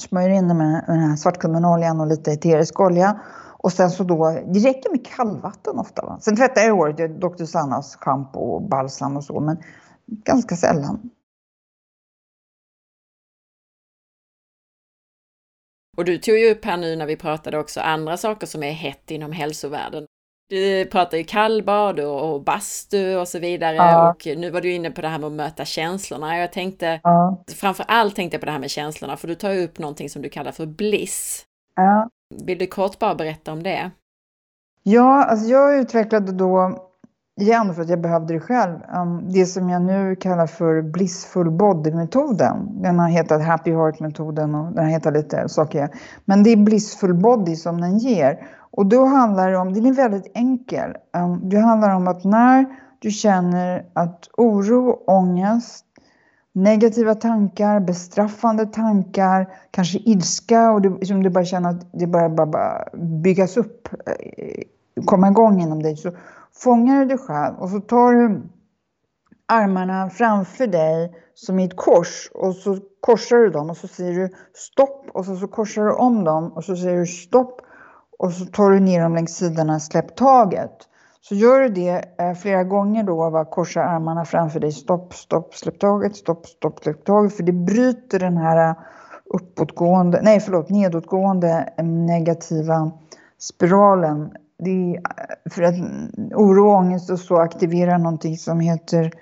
smörjer 0.00 0.30
in 0.30 0.48
det 0.48 0.54
med, 0.54 0.84
med 0.88 0.96
den 0.96 1.08
här 1.08 1.16
svartkummenoljan 1.16 2.00
och 2.00 2.06
lite 2.06 2.32
eterisk 2.32 2.80
olja. 2.80 3.20
Och 3.58 3.72
sen 3.72 3.90
så 3.90 4.04
då, 4.04 4.30
det 4.46 4.58
räcker 4.58 4.90
med 4.90 5.06
kallvatten 5.06 5.78
ofta. 5.78 6.02
Va? 6.02 6.18
Sen 6.20 6.36
tvättar 6.36 6.62
jag 6.62 6.74
håret, 6.74 7.20
Dr. 7.20 7.44
Sannas 7.44 7.96
schampo 7.96 8.38
och 8.38 8.62
balsam 8.62 9.16
och 9.16 9.24
så. 9.24 9.40
Men 9.40 9.56
ganska 10.06 10.56
sällan. 10.56 11.10
Och 15.96 16.04
du 16.04 16.18
tog 16.18 16.38
ju 16.38 16.50
upp 16.50 16.64
här 16.64 16.76
nu 16.76 16.96
när 16.96 17.06
vi 17.06 17.16
pratade 17.16 17.58
också 17.58 17.80
andra 17.80 18.16
saker 18.16 18.46
som 18.46 18.62
är 18.62 18.72
hett 18.72 19.10
inom 19.10 19.32
hälsovärlden. 19.32 20.06
Du 20.48 20.86
pratar 20.86 21.18
ju 21.18 21.24
kallbad 21.24 22.00
och 22.00 22.42
bastu 22.44 23.16
och 23.16 23.28
så 23.28 23.38
vidare 23.38 23.76
ja. 23.76 24.10
och 24.10 24.26
nu 24.36 24.50
var 24.50 24.60
du 24.60 24.72
inne 24.72 24.90
på 24.90 25.00
det 25.00 25.08
här 25.08 25.18
med 25.18 25.26
att 25.26 25.32
möta 25.32 25.64
känslorna. 25.64 26.38
Jag 26.38 26.52
tänkte, 26.52 27.00
ja. 27.02 27.44
framför 27.48 27.84
allt 27.88 28.16
tänkte 28.16 28.34
jag 28.34 28.40
på 28.40 28.46
det 28.46 28.52
här 28.52 28.58
med 28.58 28.70
känslorna 28.70 29.16
för 29.16 29.28
du 29.28 29.34
tar 29.34 29.50
ju 29.50 29.64
upp 29.64 29.78
någonting 29.78 30.10
som 30.10 30.22
du 30.22 30.28
kallar 30.28 30.52
för 30.52 30.66
bliss. 30.66 31.46
Ja. 31.76 32.08
Vill 32.44 32.58
du 32.58 32.66
kort 32.66 32.98
bara 32.98 33.14
berätta 33.14 33.52
om 33.52 33.62
det? 33.62 33.90
Ja, 34.82 35.24
alltså 35.24 35.46
jag 35.46 35.78
utvecklade 35.78 36.32
då 36.32 36.83
igen 37.40 37.74
för 37.74 37.82
att 37.82 37.88
jag 37.88 38.00
behövde 38.00 38.34
det 38.34 38.40
själv. 38.40 38.78
Um, 38.96 39.32
det 39.32 39.46
som 39.46 39.70
jag 39.70 39.82
nu 39.82 40.16
kallar 40.16 40.46
för 40.46 40.82
blissful 40.82 41.50
body-metoden. 41.50 42.82
Den 42.82 42.98
har 42.98 43.08
hetat 43.08 43.42
happy 43.42 43.72
heart-metoden 43.72 44.54
och 44.54 44.72
den 44.72 44.84
har 44.84 44.90
hetat 44.90 45.12
lite 45.12 45.48
saker. 45.48 45.88
Men 46.24 46.42
det 46.42 46.50
är 46.50 46.56
blissful 46.56 47.14
body 47.14 47.56
som 47.56 47.80
den 47.80 47.98
ger. 47.98 48.46
Och 48.70 48.86
då 48.86 49.04
handlar 49.04 49.50
det 49.50 49.56
om, 49.56 49.72
den 49.72 49.86
är 49.86 49.92
väldigt 49.92 50.32
enkel. 50.34 50.96
Um, 51.16 51.48
det 51.48 51.58
handlar 51.58 51.94
om 51.94 52.08
att 52.08 52.24
när 52.24 52.66
du 52.98 53.10
känner 53.10 53.86
att 53.92 54.28
oro, 54.36 55.04
ångest, 55.06 55.84
negativa 56.52 57.14
tankar, 57.14 57.80
bestraffande 57.80 58.66
tankar, 58.66 59.48
kanske 59.70 59.98
ilska 59.98 60.70
och 60.70 60.82
du, 60.82 61.06
som 61.06 61.22
du 61.22 61.30
bara 61.30 61.44
känner 61.44 61.70
att 61.70 61.86
det 61.92 62.06
börjar 62.06 62.28
bara, 62.28 62.46
bara 62.46 62.88
byggas 63.22 63.56
upp, 63.56 63.88
eh, 64.06 65.04
komma 65.04 65.28
igång 65.28 65.60
inom 65.60 65.82
dig. 65.82 65.96
Så 65.96 66.10
fångar 66.56 66.98
du 66.98 67.04
dig 67.04 67.18
själv 67.18 67.56
och 67.58 67.70
så 67.70 67.80
tar 67.80 68.12
du 68.12 68.42
armarna 69.48 70.10
framför 70.10 70.66
dig 70.66 71.12
som 71.34 71.58
i 71.58 71.64
ett 71.64 71.76
kors 71.76 72.30
och 72.34 72.54
så 72.54 72.78
korsar 73.00 73.36
du 73.36 73.50
dem 73.50 73.70
och 73.70 73.76
så 73.76 73.88
säger 73.88 74.12
du 74.12 74.34
stopp 74.54 75.10
och 75.14 75.24
så, 75.24 75.36
så 75.36 75.48
korsar 75.48 75.84
du 75.84 75.92
om 75.92 76.24
dem 76.24 76.52
och 76.52 76.64
så 76.64 76.76
säger 76.76 76.98
du 76.98 77.06
stopp 77.06 77.60
och 78.18 78.32
så 78.32 78.44
tar 78.44 78.70
du 78.70 78.80
ner 78.80 79.02
dem 79.02 79.14
längs 79.14 79.36
sidorna, 79.36 79.80
släpp 79.80 80.16
taget. 80.16 80.88
Så 81.20 81.34
gör 81.34 81.60
du 81.60 81.68
det 81.68 82.04
eh, 82.18 82.34
flera 82.34 82.64
gånger 82.64 83.02
då, 83.02 83.30
va, 83.30 83.44
korsar 83.44 83.80
armarna 83.80 84.24
framför 84.24 84.60
dig, 84.60 84.72
stopp, 84.72 85.14
stopp, 85.14 85.54
släpp 85.54 85.78
taget, 85.78 86.16
stopp, 86.16 86.46
stopp, 86.46 86.78
släpp 86.82 87.04
taget, 87.04 87.36
för 87.36 87.42
det 87.42 87.52
bryter 87.52 88.18
den 88.18 88.36
här 88.36 88.70
eh, 88.70 88.76
uppåtgående, 89.24 90.20
nej 90.22 90.40
förlåt, 90.40 90.70
nedåtgående 90.70 91.72
eh, 91.76 91.84
negativa 91.84 92.90
spiralen. 93.38 94.30
Det 94.58 94.70
är, 94.70 94.94
eh, 94.94 95.50
för 95.50 95.62
att 95.62 95.74
oro 96.34 96.68
och 96.68 96.76
ångest 96.76 97.10
och 97.10 97.18
så 97.18 97.36
aktiverar 97.36 97.98
någonting 97.98 98.36
som 98.36 98.60
heter 98.60 99.12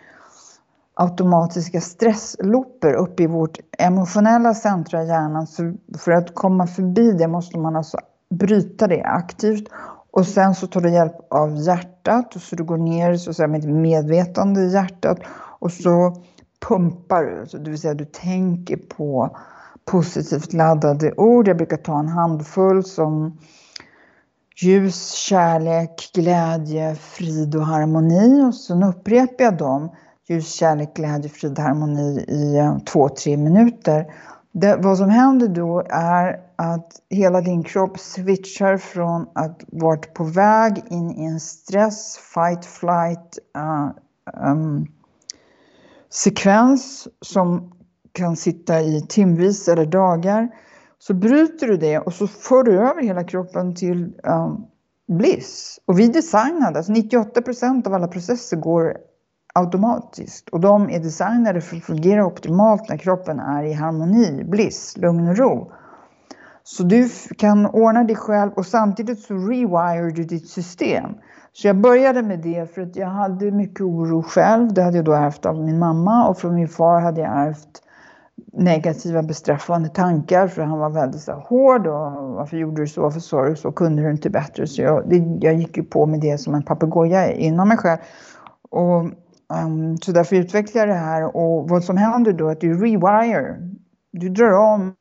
automatiska 0.95 1.81
stresslooper 1.81 2.95
upp 2.95 3.21
i 3.21 3.27
vårt 3.27 3.59
emotionella 3.79 4.55
centra 4.55 5.03
i 5.03 5.07
hjärnan. 5.07 5.47
Så 5.47 5.75
för 5.99 6.13
att 6.13 6.35
komma 6.35 6.67
förbi 6.67 7.13
det 7.13 7.29
måste 7.29 7.59
man 7.59 7.77
alltså 7.77 7.99
bryta 8.31 8.87
det 8.87 9.03
aktivt. 9.03 9.69
Och 10.11 10.27
sen 10.27 10.55
så 10.55 10.67
tar 10.67 10.81
du 10.81 10.91
hjälp 10.91 11.17
av 11.31 11.57
hjärtat 11.57 12.37
och 12.37 12.41
så 12.41 12.57
du 12.57 12.65
går 12.65 12.77
ner 12.77 13.17
så 13.17 13.31
att 13.31 13.37
säga, 13.37 13.49
med 13.49 13.69
medvetande 13.69 14.61
i 14.61 14.73
hjärtat 14.73 15.19
och 15.59 15.73
så 15.73 16.23
pumpar 16.69 17.23
du, 17.23 17.59
det 17.59 17.71
vill 17.71 17.81
säga 17.81 17.95
du 17.95 18.05
tänker 18.05 18.77
på 18.77 19.37
positivt 19.85 20.53
laddade 20.53 21.13
ord. 21.13 21.49
Jag 21.49 21.57
brukar 21.57 21.77
ta 21.77 21.99
en 21.99 22.09
handfull 22.09 22.85
som 22.85 23.39
ljus, 24.57 25.11
kärlek, 25.13 26.11
glädje, 26.15 26.95
frid 26.95 27.57
och 27.57 27.67
harmoni 27.67 28.43
och 28.43 28.55
sen 28.55 28.83
upprepar 28.83 29.45
jag 29.45 29.57
dem 29.57 29.91
ljus, 30.29 30.55
kärlek, 30.55 30.95
glädje, 30.95 31.29
frid, 31.31 31.59
harmoni 31.59 32.25
i 32.29 32.59
eh, 32.59 32.79
två, 32.79 33.09
tre 33.09 33.37
minuter. 33.37 34.07
Det, 34.53 34.77
vad 34.77 34.99
som 34.99 35.11
händer 35.11 35.49
då 35.49 35.83
är 35.91 36.41
att 36.57 36.93
hela 37.11 37.41
din 37.41 37.63
kropp 37.63 37.99
switchar 37.99 38.77
från 38.77 39.27
att 39.35 39.61
vara 39.67 39.97
på 39.97 40.25
väg 40.25 40.83
in 40.91 41.11
i 41.11 41.25
en 41.25 41.41
stress, 41.41 42.19
fight, 42.35 42.65
flight 42.65 43.39
uh, 43.59 43.91
um, 44.51 44.87
sekvens 46.11 47.09
som 47.21 47.73
kan 48.13 48.37
sitta 48.37 48.81
i 48.81 49.07
timvis 49.09 49.69
eller 49.69 49.87
dagar. 49.87 50.49
Så 51.07 51.15
bryter 51.15 51.67
du 51.67 51.77
det 51.77 51.99
och 51.99 52.13
så 52.13 52.27
för 52.27 52.63
du 52.63 52.79
över 52.79 53.03
hela 53.03 53.25
kroppen 53.25 53.75
till 53.75 54.21
um, 54.23 54.67
bliss. 55.19 55.81
Och 55.87 55.99
vi 55.99 56.09
designade, 56.09 56.79
alltså 56.79 56.93
98 56.93 57.43
procent 57.43 57.87
av 57.87 57.95
alla 57.95 58.09
processer 58.09 58.57
går 58.57 58.97
automatiskt. 59.55 60.49
Och 60.49 60.61
de 60.61 60.91
är 60.91 61.01
designade 61.01 61.61
för 61.61 61.77
att 61.77 61.85
fungera 61.85 62.27
optimalt 62.27 62.89
när 62.89 62.97
kroppen 62.97 63.41
är 63.41 63.65
i 63.65 63.73
harmoni, 63.73 64.45
bliss, 64.45 64.97
lugn 64.97 65.29
och 65.29 65.37
ro. 65.37 65.73
Så 66.63 66.83
du 66.83 67.09
kan 67.39 67.67
ordna 67.67 68.05
dig 68.05 68.17
själv 68.17 68.53
och 68.53 68.67
samtidigt 68.67 69.21
så 69.21 69.35
rewire 69.35 70.11
du 70.11 70.25
ditt 70.25 70.49
system. 70.49 71.11
Så 71.53 71.67
jag 71.67 71.81
började 71.81 72.23
med 72.23 72.39
det 72.43 72.75
för 72.75 72.83
att 72.83 72.97
jag 72.97 73.09
hade 73.09 73.51
mycket 73.51 73.81
oro 73.81 74.23
själv. 74.23 74.73
Det 74.75 74.83
hade 74.83 74.97
jag 74.97 75.05
då 75.05 75.13
ärvt 75.13 75.47
av 75.47 75.65
min 75.65 75.79
mamma 75.79 76.29
och 76.29 76.39
från 76.39 76.55
min 76.55 76.69
far 76.69 77.01
hade 77.01 77.21
jag 77.21 77.33
ärvt 77.33 77.82
negativa 78.53 79.23
bestraffande 79.23 79.89
tankar 79.89 80.49
för 80.49 80.63
han 80.63 80.79
var 80.79 80.91
väldigt 80.91 81.21
så 81.21 81.33
hård 81.33 81.87
och 81.87 82.13
varför 82.13 82.57
gjorde 82.57 82.83
du 82.83 82.87
så, 82.87 83.03
varför 83.03 83.21
sa 83.21 83.45
du 83.45 83.57
så, 83.57 83.73
kunde 83.73 84.03
du 84.03 84.11
inte 84.11 84.31
bättre? 84.31 84.67
Så 84.67 84.83
jag, 84.83 85.09
det, 85.09 85.39
jag 85.41 85.55
gick 85.55 85.77
ju 85.77 85.83
på 85.83 86.07
med 86.07 86.21
det 86.21 86.39
som 86.39 86.55
en 86.55 86.63
papegoja 86.63 87.33
inom 87.33 87.69
mig 87.69 87.77
själv. 87.77 87.99
Och 88.71 89.05
Um, 89.61 89.97
så 89.97 90.13
därför 90.13 90.37
utvecklade 90.37 90.89
jag 90.89 90.97
det 90.97 91.05
här 91.05 91.37
och 91.37 91.69
vad 91.69 91.85
som 91.85 91.97
händer 91.97 92.33
då 92.33 92.49
är 92.49 92.53
att 92.53 92.61
du 92.61 92.75
rewire. 92.75 93.57
Du 94.13 94.29
drar 94.29 94.53
om 94.53 94.95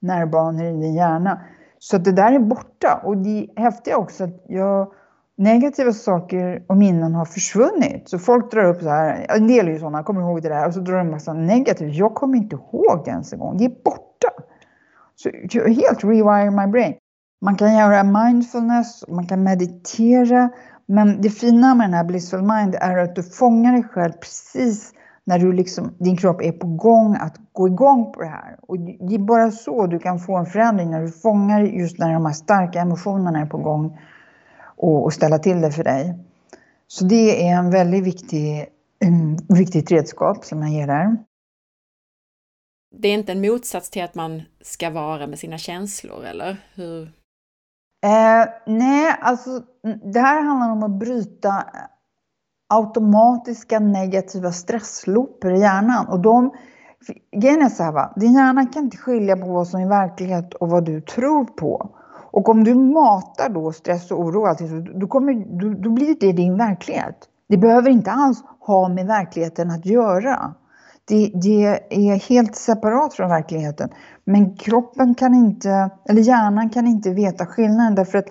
nervbanor 0.00 0.64
i 0.64 0.72
din 0.72 0.94
hjärna. 0.94 1.40
Så 1.78 1.96
att 1.96 2.04
det 2.04 2.12
där 2.12 2.32
är 2.32 2.38
borta. 2.38 3.00
Och 3.04 3.16
det 3.16 3.48
häftiga 3.56 3.96
också 3.96 4.24
att 4.24 4.44
jag, 4.48 4.92
negativa 5.38 5.92
saker 5.92 6.64
och 6.68 6.76
minnen 6.76 7.14
har 7.14 7.24
försvunnit. 7.24 8.08
Så 8.08 8.18
folk 8.18 8.50
drar 8.50 8.64
upp 8.64 8.82
så 8.82 8.88
här, 8.88 9.26
en 9.28 9.46
del 9.46 9.68
är 9.68 9.72
ju 9.72 9.78
sådana, 9.78 10.02
kommer 10.02 10.20
ihåg 10.20 10.42
det 10.42 10.48
där. 10.48 10.66
Och 10.66 10.74
så 10.74 10.80
drar 10.80 10.98
de 10.98 11.00
en 11.00 11.10
massa 11.10 11.32
negativt. 11.32 11.94
Jag 11.94 12.14
kommer 12.14 12.38
inte 12.38 12.56
ihåg 12.56 13.02
det 13.04 13.10
ens 13.10 13.32
en 13.32 13.38
gång. 13.38 13.56
Det 13.56 13.64
är 13.64 13.82
borta. 13.84 14.28
Så 15.16 15.30
helt 15.68 16.04
rewire 16.04 16.50
my 16.50 16.72
brain. 16.72 16.94
Man 17.44 17.56
kan 17.56 17.74
göra 17.74 18.04
mindfulness, 18.04 19.04
man 19.08 19.26
kan 19.26 19.42
meditera. 19.42 20.50
Men 20.86 21.20
det 21.20 21.30
fina 21.30 21.74
med 21.74 21.86
den 21.86 21.94
här 21.94 22.04
blissful 22.04 22.42
mind 22.42 22.76
är 22.80 22.98
att 22.98 23.16
du 23.16 23.22
fångar 23.22 23.72
dig 23.72 23.82
själv 23.82 24.12
precis 24.12 24.92
när 25.24 25.38
du 25.38 25.52
liksom, 25.52 25.94
din 25.98 26.16
kropp 26.16 26.42
är 26.42 26.52
på 26.52 26.66
gång 26.66 27.16
att 27.20 27.36
gå 27.52 27.68
igång 27.68 28.12
på 28.12 28.20
det 28.20 28.28
här. 28.28 28.56
Och 28.62 28.78
det 28.78 29.14
är 29.14 29.18
bara 29.18 29.50
så 29.50 29.86
du 29.86 29.98
kan 29.98 30.18
få 30.18 30.36
en 30.36 30.46
förändring, 30.46 30.90
när 30.90 31.02
du 31.02 31.08
fångar 31.08 31.60
just 31.60 31.98
när 31.98 32.12
de 32.12 32.26
här 32.26 32.32
starka 32.32 32.80
emotionerna 32.80 33.40
är 33.40 33.46
på 33.46 33.58
gång 33.58 33.98
och, 34.82 35.04
och 35.04 35.12
ställa 35.12 35.38
till 35.38 35.60
det 35.60 35.72
för 35.72 35.84
dig. 35.84 36.18
Så 36.86 37.04
det 37.04 37.48
är 37.48 37.56
en 37.56 37.70
väldigt 37.70 38.04
viktig, 38.04 38.66
en 38.98 39.36
viktigt 39.48 39.90
redskap 39.90 40.44
som 40.44 40.62
jag 40.62 40.70
ger 40.70 40.86
där. 40.86 41.16
Det 42.96 43.08
är 43.08 43.14
inte 43.14 43.32
en 43.32 43.40
motsats 43.40 43.90
till 43.90 44.04
att 44.04 44.14
man 44.14 44.42
ska 44.60 44.90
vara 44.90 45.26
med 45.26 45.38
sina 45.38 45.58
känslor, 45.58 46.24
eller? 46.24 46.56
Hur 46.74 47.12
Eh, 48.04 48.48
nej, 48.66 49.16
alltså 49.20 49.50
det 50.12 50.20
här 50.20 50.42
handlar 50.42 50.72
om 50.72 50.82
att 50.82 50.98
bryta 50.98 51.64
automatiska 52.74 53.78
negativa 53.78 54.52
stresslooper 54.52 55.50
i 55.50 55.60
hjärnan. 55.60 56.08
Och 56.08 56.20
de, 56.20 56.54
grejen 57.36 57.62
är 57.62 57.68
så 57.68 57.82
här, 57.82 57.92
va? 57.92 58.12
din 58.16 58.32
hjärna 58.32 58.66
kan 58.66 58.84
inte 58.84 58.96
skilja 58.96 59.36
på 59.36 59.46
vad 59.46 59.68
som 59.68 59.80
är 59.80 59.88
verklighet 59.88 60.54
och 60.54 60.70
vad 60.70 60.84
du 60.84 61.00
tror 61.00 61.44
på. 61.44 61.98
Och 62.32 62.48
om 62.48 62.64
du 62.64 62.74
matar 62.74 63.48
då 63.48 63.72
stress 63.72 64.10
och 64.10 64.20
oro, 64.20 64.46
alltid, 64.46 64.98
då, 65.00 65.06
kommer, 65.06 65.34
då, 65.60 65.82
då 65.82 65.90
blir 65.90 66.16
det 66.20 66.32
din 66.32 66.56
verklighet. 66.56 67.16
Det 67.48 67.56
behöver 67.56 67.90
inte 67.90 68.10
alls 68.10 68.42
ha 68.60 68.88
med 68.88 69.06
verkligheten 69.06 69.70
att 69.70 69.86
göra. 69.86 70.54
Det, 71.04 71.30
det, 71.34 71.64
är 71.90 72.28
helt 72.28 72.56
separat 72.56 73.14
från 73.14 73.28
verkligheten. 73.28 73.88
Men 74.24 74.56
kroppen 74.56 75.14
kan 75.14 75.34
inte, 75.34 75.90
eller 76.08 76.22
hjärnan 76.22 76.70
kan 76.70 76.86
inte 76.86 77.10
veta 77.10 77.46
skillnaden 77.46 77.94
därför 77.94 78.18
att 78.18 78.26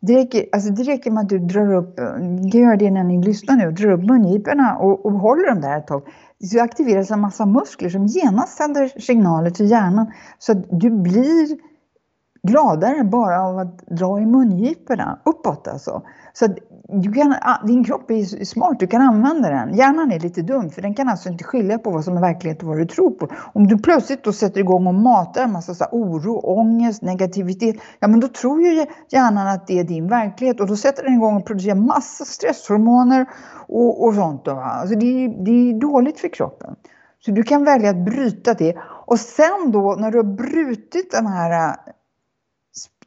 det 0.00 0.16
räcker, 0.16 0.44
alltså 0.52 0.70
det 0.70 0.82
räcker 0.82 1.10
med 1.10 1.22
att 1.22 1.28
du 1.28 1.38
drar 1.38 1.74
upp, 1.74 1.98
gör 2.54 2.76
det 2.76 2.90
när 2.90 3.04
ni 3.04 3.22
lyssnar 3.22 3.56
nu, 3.56 3.70
drar 3.70 3.92
upp 3.92 4.04
mungiporna 4.04 4.76
och, 4.76 5.06
och 5.06 5.12
håller 5.12 5.48
dem 5.48 5.60
där 5.60 5.78
ett 5.78 5.86
tag. 5.86 6.02
Så 6.44 6.62
aktiveras 6.62 7.10
en 7.10 7.20
massa 7.20 7.46
muskler 7.46 7.88
som 7.88 8.06
genast 8.06 8.56
sänder 8.56 9.00
signaler 9.00 9.50
till 9.50 9.70
hjärnan. 9.70 10.12
Så 10.38 10.52
att 10.52 10.64
du 10.70 10.90
blir 10.90 11.56
gladare 12.46 13.04
bara 13.04 13.42
av 13.42 13.58
att 13.58 13.86
dra 13.86 14.20
i 14.20 14.26
mungiporna 14.26 15.18
uppåt 15.24 15.68
alltså. 15.68 16.02
Så 16.32 16.46
du 16.88 17.12
kan, 17.12 17.34
ah, 17.40 17.66
din 17.66 17.84
kropp 17.84 18.10
är 18.10 18.44
smart, 18.44 18.80
du 18.80 18.86
kan 18.86 19.02
använda 19.02 19.50
den. 19.50 19.74
Hjärnan 19.74 20.12
är 20.12 20.20
lite 20.20 20.42
dum 20.42 20.70
för 20.70 20.82
den 20.82 20.94
kan 20.94 21.08
alltså 21.08 21.28
inte 21.28 21.44
skilja 21.44 21.78
på 21.78 21.90
vad 21.90 22.04
som 22.04 22.16
är 22.16 22.20
verklighet 22.20 22.62
och 22.62 22.68
vad 22.68 22.78
du 22.78 22.86
tror 22.86 23.10
på. 23.10 23.28
Om 23.54 23.66
du 23.66 23.78
plötsligt 23.78 24.24
då 24.24 24.32
sätter 24.32 24.60
igång 24.60 24.86
och 24.86 24.94
matar 24.94 25.42
en 25.42 25.52
massa 25.52 25.74
så 25.74 25.84
oro, 25.92 26.38
ångest, 26.38 27.02
negativitet. 27.02 27.76
Ja 28.00 28.08
men 28.08 28.20
då 28.20 28.28
tror 28.28 28.62
ju 28.62 28.86
hjärnan 29.08 29.46
att 29.46 29.66
det 29.66 29.78
är 29.78 29.84
din 29.84 30.08
verklighet 30.08 30.60
och 30.60 30.66
då 30.66 30.76
sätter 30.76 31.02
den 31.02 31.14
igång 31.14 31.36
och 31.36 31.46
producerar 31.46 31.74
massa 31.74 32.24
stresshormoner 32.24 33.26
och, 33.68 34.04
och 34.04 34.14
sånt. 34.14 34.44
Då, 34.44 34.50
alltså 34.50 34.94
det, 34.94 35.24
är, 35.24 35.44
det 35.44 35.50
är 35.50 35.80
dåligt 35.80 36.20
för 36.20 36.28
kroppen. 36.28 36.74
Så 37.24 37.30
du 37.30 37.42
kan 37.42 37.64
välja 37.64 37.90
att 37.90 38.04
bryta 38.04 38.54
det. 38.54 38.76
Och 39.06 39.20
sen 39.20 39.70
då 39.72 39.96
när 39.98 40.10
du 40.10 40.18
har 40.18 40.36
brutit 40.36 41.10
den 41.10 41.26
här 41.26 41.76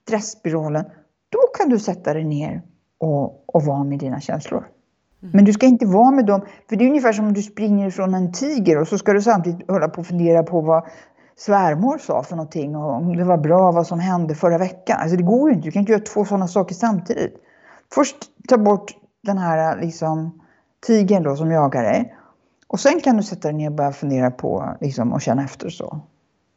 stressspiralen, 0.09 0.85
då 1.29 1.39
kan 1.57 1.69
du 1.69 1.79
sätta 1.79 2.13
dig 2.13 2.23
ner 2.23 2.61
och, 2.97 3.55
och 3.55 3.63
vara 3.63 3.83
med 3.83 3.99
dina 3.99 4.19
känslor. 4.19 4.67
Mm. 5.21 5.31
Men 5.35 5.45
du 5.45 5.53
ska 5.53 5.65
inte 5.65 5.85
vara 5.85 6.11
med 6.11 6.25
dem, 6.25 6.41
för 6.69 6.75
det 6.75 6.83
är 6.85 6.89
ungefär 6.89 7.13
som 7.13 7.27
om 7.27 7.33
du 7.33 7.41
springer 7.41 7.89
från 7.89 8.13
en 8.13 8.31
tiger 8.31 8.81
och 8.81 8.87
så 8.87 8.97
ska 8.97 9.13
du 9.13 9.21
samtidigt 9.21 9.71
hålla 9.71 9.87
på 9.87 10.01
och 10.01 10.07
fundera 10.07 10.43
på 10.43 10.61
vad 10.61 10.83
svärmor 11.35 11.97
sa 11.97 12.23
för 12.23 12.35
någonting 12.35 12.75
och 12.75 12.95
om 12.95 13.17
det 13.17 13.23
var 13.23 13.37
bra 13.37 13.71
vad 13.71 13.87
som 13.87 13.99
hände 13.99 14.35
förra 14.35 14.57
veckan. 14.57 14.97
Alltså 14.99 15.17
det 15.17 15.23
går 15.23 15.49
ju 15.49 15.55
inte, 15.55 15.67
du 15.67 15.71
kan 15.71 15.79
inte 15.79 15.91
göra 15.91 16.01
två 16.01 16.25
sådana 16.25 16.47
saker 16.47 16.75
samtidigt. 16.75 17.33
Först 17.93 18.15
ta 18.47 18.57
bort 18.57 18.91
den 19.23 19.37
här 19.37 19.81
liksom 19.81 20.41
tigern 20.87 21.23
då 21.23 21.35
som 21.35 21.51
jagar 21.51 21.83
dig. 21.83 22.15
Och 22.67 22.79
sen 22.79 23.01
kan 23.01 23.17
du 23.17 23.23
sätta 23.23 23.47
dig 23.47 23.57
ner 23.57 23.69
och 23.69 23.75
börja 23.75 23.91
fundera 23.91 24.31
på 24.31 24.75
liksom, 24.81 25.13
och 25.13 25.21
känna 25.21 25.43
efter 25.43 25.69
så. 25.69 26.01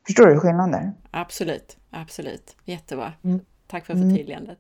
Förstår 0.07 0.27
du 0.27 0.41
skillnaden? 0.41 0.93
Absolut, 1.11 1.77
absolut. 1.91 2.57
Jättebra. 2.65 3.13
Mm. 3.25 3.41
Tack 3.67 3.87
för 3.87 3.95
mm. 3.95 4.11
förtydligandet. 4.11 4.59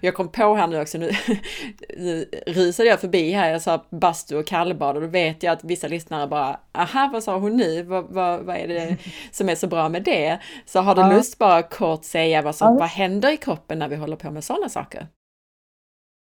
Jag 0.00 0.14
kom 0.14 0.28
på 0.28 0.54
här 0.54 0.66
nu 0.66 0.80
också, 0.80 0.98
nu, 0.98 1.10
nu 1.98 2.24
rusade 2.46 2.88
jag 2.88 3.00
förbi 3.00 3.32
här, 3.32 3.50
jag 3.50 3.62
sa 3.62 3.84
bastu 3.90 4.36
och 4.36 4.46
kallbad 4.46 4.96
och 4.96 5.02
då 5.02 5.08
vet 5.08 5.42
jag 5.42 5.52
att 5.52 5.64
vissa 5.64 5.88
lyssnare 5.88 6.26
bara, 6.26 6.60
aha 6.72 7.10
vad 7.12 7.22
sa 7.22 7.38
hon 7.38 7.56
nu, 7.56 7.82
vad, 7.82 8.04
vad, 8.04 8.40
vad 8.40 8.56
är 8.56 8.68
det 8.68 8.96
som 9.30 9.48
är 9.48 9.54
så 9.54 9.66
bra 9.66 9.88
med 9.88 10.02
det? 10.04 10.38
Så 10.66 10.80
har 10.80 10.94
du 10.94 11.00
ja. 11.00 11.12
lust 11.12 11.38
bara 11.38 11.62
kort 11.62 12.04
säga 12.04 12.42
vad, 12.42 12.54
som, 12.54 12.72
ja. 12.72 12.78
vad 12.78 12.88
händer 12.88 13.32
i 13.32 13.36
kroppen 13.36 13.78
när 13.78 13.88
vi 13.88 13.96
håller 13.96 14.16
på 14.16 14.30
med 14.30 14.44
sådana 14.44 14.68
saker? 14.68 15.06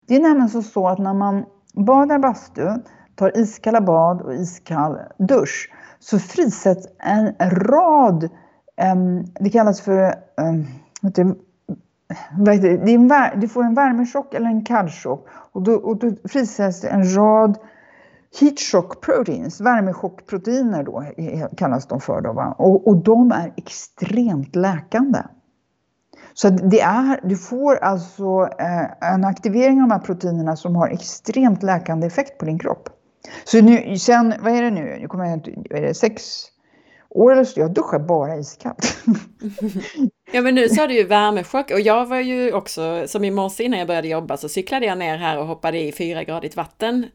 Det 0.07 0.15
är 0.15 0.19
nämligen 0.19 0.49
så, 0.49 0.61
så 0.61 0.87
att 0.87 0.99
när 0.99 1.13
man 1.13 1.45
badar 1.73 2.19
bastu, 2.19 2.67
tar 3.15 3.37
iskalla 3.37 3.81
bad 3.81 4.21
och 4.21 4.33
iskall 4.33 4.97
dusch, 5.17 5.69
så 6.03 6.19
frisätts 6.19 6.87
en 6.99 7.33
rad, 7.49 8.29
um, 8.93 9.25
det 9.39 9.49
kallas 9.49 9.81
för 9.81 10.15
um, 10.37 10.65
det 11.01 11.35
du 13.35 13.47
får 13.47 13.63
en 13.63 13.73
värmechock 13.73 14.33
eller 14.33 14.47
en 14.47 14.65
kallchock 14.65 15.27
och 15.51 15.61
då, 15.61 15.73
och 15.73 15.97
då 15.97 16.11
frisätts 16.29 16.83
en 16.83 17.15
rad 17.15 17.57
heat 18.39 18.59
shock 18.59 19.01
proteins, 19.01 19.61
värmechockproteiner 19.61 20.83
då 20.83 21.03
kallas 21.57 21.87
de 21.87 22.01
för. 22.01 22.21
Då, 22.21 22.33
va? 22.33 22.55
Och, 22.57 22.87
och 22.87 22.97
de 22.97 23.31
är 23.31 23.53
extremt 23.55 24.55
läkande. 24.55 25.19
Så 26.33 26.49
det 26.49 26.81
är, 26.81 27.19
du 27.23 27.37
får 27.37 27.75
alltså 27.75 28.49
eh, 28.59 29.13
en 29.13 29.25
aktivering 29.25 29.81
av 29.81 29.89
de 29.89 29.91
här 29.91 29.99
proteinerna 29.99 30.55
som 30.55 30.75
har 30.75 30.87
extremt 30.87 31.63
läkande 31.63 32.07
effekt 32.07 32.37
på 32.37 32.45
din 32.45 32.59
kropp. 32.59 32.89
Så 33.43 33.61
nu, 33.61 33.97
sen, 33.97 34.33
vad 34.39 34.53
är 34.53 34.61
det 34.61 34.71
nu, 34.71 34.97
nu 35.01 35.07
kommer 35.07 35.25
jag, 35.25 35.47
är 35.77 35.81
det 35.81 35.93
sex 35.93 36.43
år 37.09 37.31
eller 37.31 37.43
så, 37.43 37.59
jag 37.59 37.73
duschar 37.73 37.99
bara 37.99 38.37
iskallt. 38.37 38.97
ja 40.31 40.41
men 40.41 40.55
nu 40.55 40.69
sa 40.69 40.87
du 40.87 40.93
ju 40.93 41.03
värmechock 41.03 41.71
och 41.71 41.79
jag 41.79 42.05
var 42.05 42.19
ju 42.19 42.53
också, 42.53 43.07
som 43.07 43.23
i 43.23 43.31
morse 43.31 43.63
innan 43.63 43.79
jag 43.79 43.87
började 43.87 44.07
jobba 44.07 44.37
så 44.37 44.49
cyklade 44.49 44.85
jag 44.85 44.97
ner 44.97 45.17
här 45.17 45.39
och 45.39 45.47
hoppade 45.47 45.79
i 45.79 45.91
fyragradigt 45.91 46.55
vatten 46.55 47.05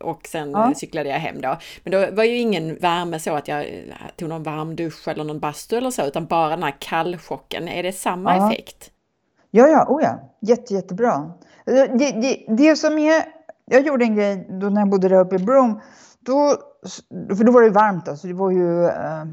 och 0.00 0.26
sen 0.26 0.50
ja. 0.50 0.72
cyklade 0.76 1.08
jag 1.08 1.18
hem 1.18 1.40
då. 1.40 1.56
Men 1.84 1.90
då 1.90 2.16
var 2.16 2.24
ju 2.24 2.36
ingen 2.36 2.76
värme 2.76 3.18
så 3.18 3.34
att 3.34 3.48
jag 3.48 3.66
tog 4.16 4.28
någon 4.28 4.42
varm 4.42 4.76
dusch 4.76 5.08
eller 5.08 5.24
någon 5.24 5.40
bastu 5.40 5.76
eller 5.76 5.90
så, 5.90 6.06
utan 6.06 6.26
bara 6.26 6.50
den 6.50 6.62
här 6.62 6.76
kallchocken. 6.78 7.68
Är 7.68 7.82
det 7.82 7.92
samma 7.92 8.36
ja. 8.36 8.52
effekt? 8.52 8.90
Ja, 9.50 9.68
ja, 9.68 9.86
oh 9.88 10.02
ja. 10.02 10.36
Jätte, 10.40 10.74
jättebra. 10.74 11.32
Det, 11.64 11.86
det, 11.96 12.44
det 12.48 12.76
som 12.76 12.98
är, 12.98 13.24
jag 13.66 13.86
gjorde 13.86 14.04
en 14.04 14.14
grej 14.14 14.46
då 14.60 14.68
när 14.68 14.80
jag 14.80 14.90
bodde 14.90 15.08
där 15.08 15.20
uppe 15.20 15.36
i 15.36 15.38
Brom, 15.38 15.80
då, 16.20 16.56
för 17.36 17.44
då 17.44 17.52
var 17.52 17.62
det 17.62 17.70
varmt 17.70 18.08
alltså, 18.08 18.26
det 18.26 18.34
var 18.34 18.50
ju, 18.50 18.86
eh, 18.86 19.24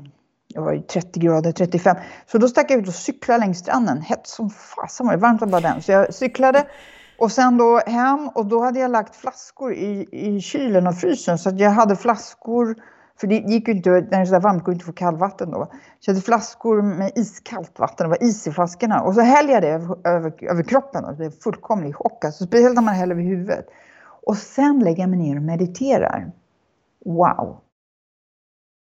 jag 0.47 0.61
var 0.61 0.73
ju 0.73 0.81
30 0.81 1.19
grader, 1.19 1.51
35. 1.51 1.97
Så 2.25 2.38
då 2.38 2.47
stack 2.47 2.71
jag 2.71 2.79
ut 2.79 2.88
och 2.88 2.93
cyklade 2.93 3.39
längs 3.39 3.59
stranden, 3.59 4.01
hett 4.01 4.27
som 4.27 4.50
fasen 4.50 5.05
var 5.05 5.13
det, 5.13 5.19
varmt 5.19 5.41
var 5.41 5.47
bara 5.47 5.61
den. 5.61 5.81
Så 5.81 5.91
jag 5.91 6.13
cyklade 6.13 6.65
och 7.19 7.31
sen 7.31 7.57
då 7.57 7.81
hem 7.85 8.27
och 8.27 8.45
då 8.45 8.63
hade 8.63 8.79
jag 8.79 8.91
lagt 8.91 9.15
flaskor 9.15 9.73
i, 9.73 10.07
i 10.11 10.41
kylen 10.41 10.88
och 10.88 10.95
frysen 10.95 11.38
så 11.38 11.50
att 11.50 11.59
jag 11.59 11.71
hade 11.71 11.95
flaskor 11.95 12.75
för 13.21 13.27
det 13.27 13.35
gick 13.35 13.67
ju 13.67 13.73
inte, 13.73 13.89
när 13.89 14.01
det 14.01 14.15
är 14.15 14.25
så 14.25 14.39
varmt 14.39 14.63
går 14.63 14.71
det 14.71 14.75
inte 14.75 14.83
att 14.83 14.85
få 14.85 14.93
kallvatten 14.93 15.51
då. 15.51 15.71
Så 16.00 16.09
jag 16.09 16.13
hade 16.13 16.25
flaskor 16.25 16.81
med 16.81 17.11
iskallt 17.15 17.79
vatten, 17.79 18.09
det 18.09 18.09
var 18.09 18.23
is 18.23 18.47
i 18.47 18.51
flaskorna. 18.51 19.01
Och 19.01 19.15
så 19.15 19.21
hällde 19.21 19.53
jag 19.53 19.61
det 19.61 19.69
över, 19.69 20.07
över, 20.07 20.33
över 20.43 20.63
kroppen 20.63 21.05
och 21.05 21.11
det 21.11 21.17
blev 21.17 21.31
fullkomlig 21.31 21.95
chock. 21.95 22.25
Alltså, 22.25 22.45
speciellt 22.45 22.75
när 22.75 22.81
man 22.81 22.93
häller 22.93 23.15
över 23.15 23.23
huvudet. 23.23 23.65
Och 24.31 24.38
sen 24.38 24.79
lägger 24.79 25.03
jag 25.03 25.09
mig 25.09 25.19
ner 25.19 25.35
och 25.35 25.43
mediterar. 25.43 26.31
Wow! 27.05 27.57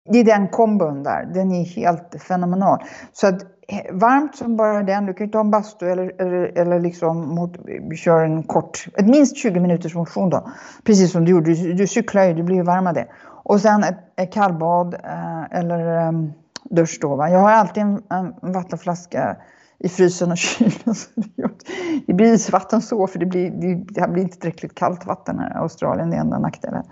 Det 0.10 0.20
är 0.20 0.24
den 0.24 0.48
kombon 0.48 1.04
där, 1.04 1.26
den 1.34 1.52
är 1.52 1.64
helt 1.66 2.16
fenomenal. 2.28 2.80
Så 3.14 3.28
att 3.28 3.42
eh, 3.68 3.94
varmt 3.94 4.36
som 4.36 4.58
bara 4.58 4.84
den, 4.84 5.06
du 5.06 5.14
kan 5.14 5.28
ju 5.28 5.32
ta 5.32 5.40
en 5.40 5.52
bastu 5.52 5.90
eller, 5.90 6.22
eller, 6.22 6.58
eller 6.58 6.80
liksom 6.80 7.36
mot, 7.36 7.58
köra 7.96 8.26
en 8.26 8.44
kort, 8.44 8.86
ett 8.98 9.08
minst 9.08 9.38
20 9.38 9.60
minuters 9.60 9.96
motion 9.96 10.30
då. 10.30 10.50
Precis 10.84 11.12
som 11.12 11.26
du 11.26 11.32
gjorde, 11.32 11.54
du, 11.54 11.74
du 11.74 11.88
cyklar 11.88 12.24
ju, 12.24 12.34
du 12.34 12.44
blir 12.44 12.56
ju 12.56 12.64
varm 12.64 12.88
av 12.88 12.94
det. 12.94 13.08
Och 13.24 13.62
sen 13.62 13.84
ett, 13.84 14.00
ett 14.16 14.34
kallbad 14.34 14.94
eh, 14.94 15.60
eller 15.60 16.08
um, 16.08 16.34
dusch 16.64 16.98
då. 17.02 17.16
Va? 17.16 17.30
Jag 17.30 17.40
har 17.40 17.52
alltid 17.52 17.84
en, 17.84 18.04
en 18.10 18.54
vattenflaska 18.54 19.38
i 19.80 19.90
frysen 19.90 20.32
och 20.32 20.38
kylen. 20.38 20.96
det 22.08 22.14
blir 22.14 22.34
isvatten 22.34 22.82
så, 22.82 23.08
för 23.08 23.20
det 23.20 23.26
blir, 23.26 23.52
det, 23.52 24.10
blir 24.10 24.24
inte 24.24 24.38
tillräckligt 24.38 24.76
kallt 24.76 25.06
vatten 25.06 25.40
här 25.40 25.52
i 25.52 25.58
Australien, 25.58 26.10
det 26.10 26.16
är 26.16 26.22
enda 26.22 26.40
nackdelen. 26.40 26.84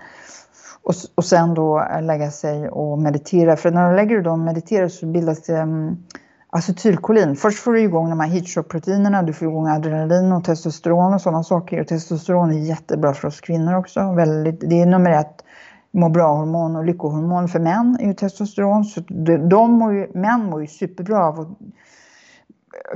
Och, 0.84 0.94
och 1.16 1.26
sen 1.26 1.54
då 1.54 1.82
eh, 1.82 2.02
lägga 2.02 2.32
sig 2.32 2.70
och 2.70 3.00
meditera. 3.00 3.56
För 3.56 3.72
när 3.72 3.90
du 3.90 3.96
lägger 3.96 4.16
dig 4.16 4.24
då 4.24 4.32
och 4.32 4.40
mediterar 4.40 4.88
så 4.88 5.06
bildas 5.06 5.42
det 5.42 5.62
um, 5.62 6.06
acetylkolin. 6.50 7.36
Först 7.36 7.60
får 7.60 7.74
du 7.74 7.82
igång 7.82 8.10
de 8.10 8.20
här 8.20 8.28
heatshock-proteinerna, 8.28 9.24
du 9.24 9.34
får 9.34 9.48
igång 9.48 9.68
adrenalin 9.68 10.32
och 10.32 10.44
testosteron 10.44 11.14
och 11.14 11.22
sådana 11.22 11.44
saker. 11.44 11.82
Och 11.82 11.88
testosteron 11.88 12.52
är 12.52 12.60
jättebra 12.60 13.14
för 13.14 13.28
oss 13.28 13.42
kvinnor 13.42 13.74
också. 13.74 14.14
Väldigt, 14.14 14.70
det 14.70 14.82
är 14.82 14.86
nummer 14.86 15.12
ett 15.12 15.44
må 15.92 16.10
bra-hormon 16.10 16.76
och 16.76 16.86
lyckohormon 16.86 17.48
för 17.48 17.60
män 17.60 17.98
är 18.00 18.06
ju 18.06 18.14
testosteron. 18.14 18.86
Så 18.86 19.02
de 19.50 19.72
mår 19.72 19.94
ju, 19.94 20.12
män 20.14 20.46
mår 20.46 20.62
ju 20.62 20.68
superbra 20.68 21.26
av 21.26 21.40
att 21.40 21.48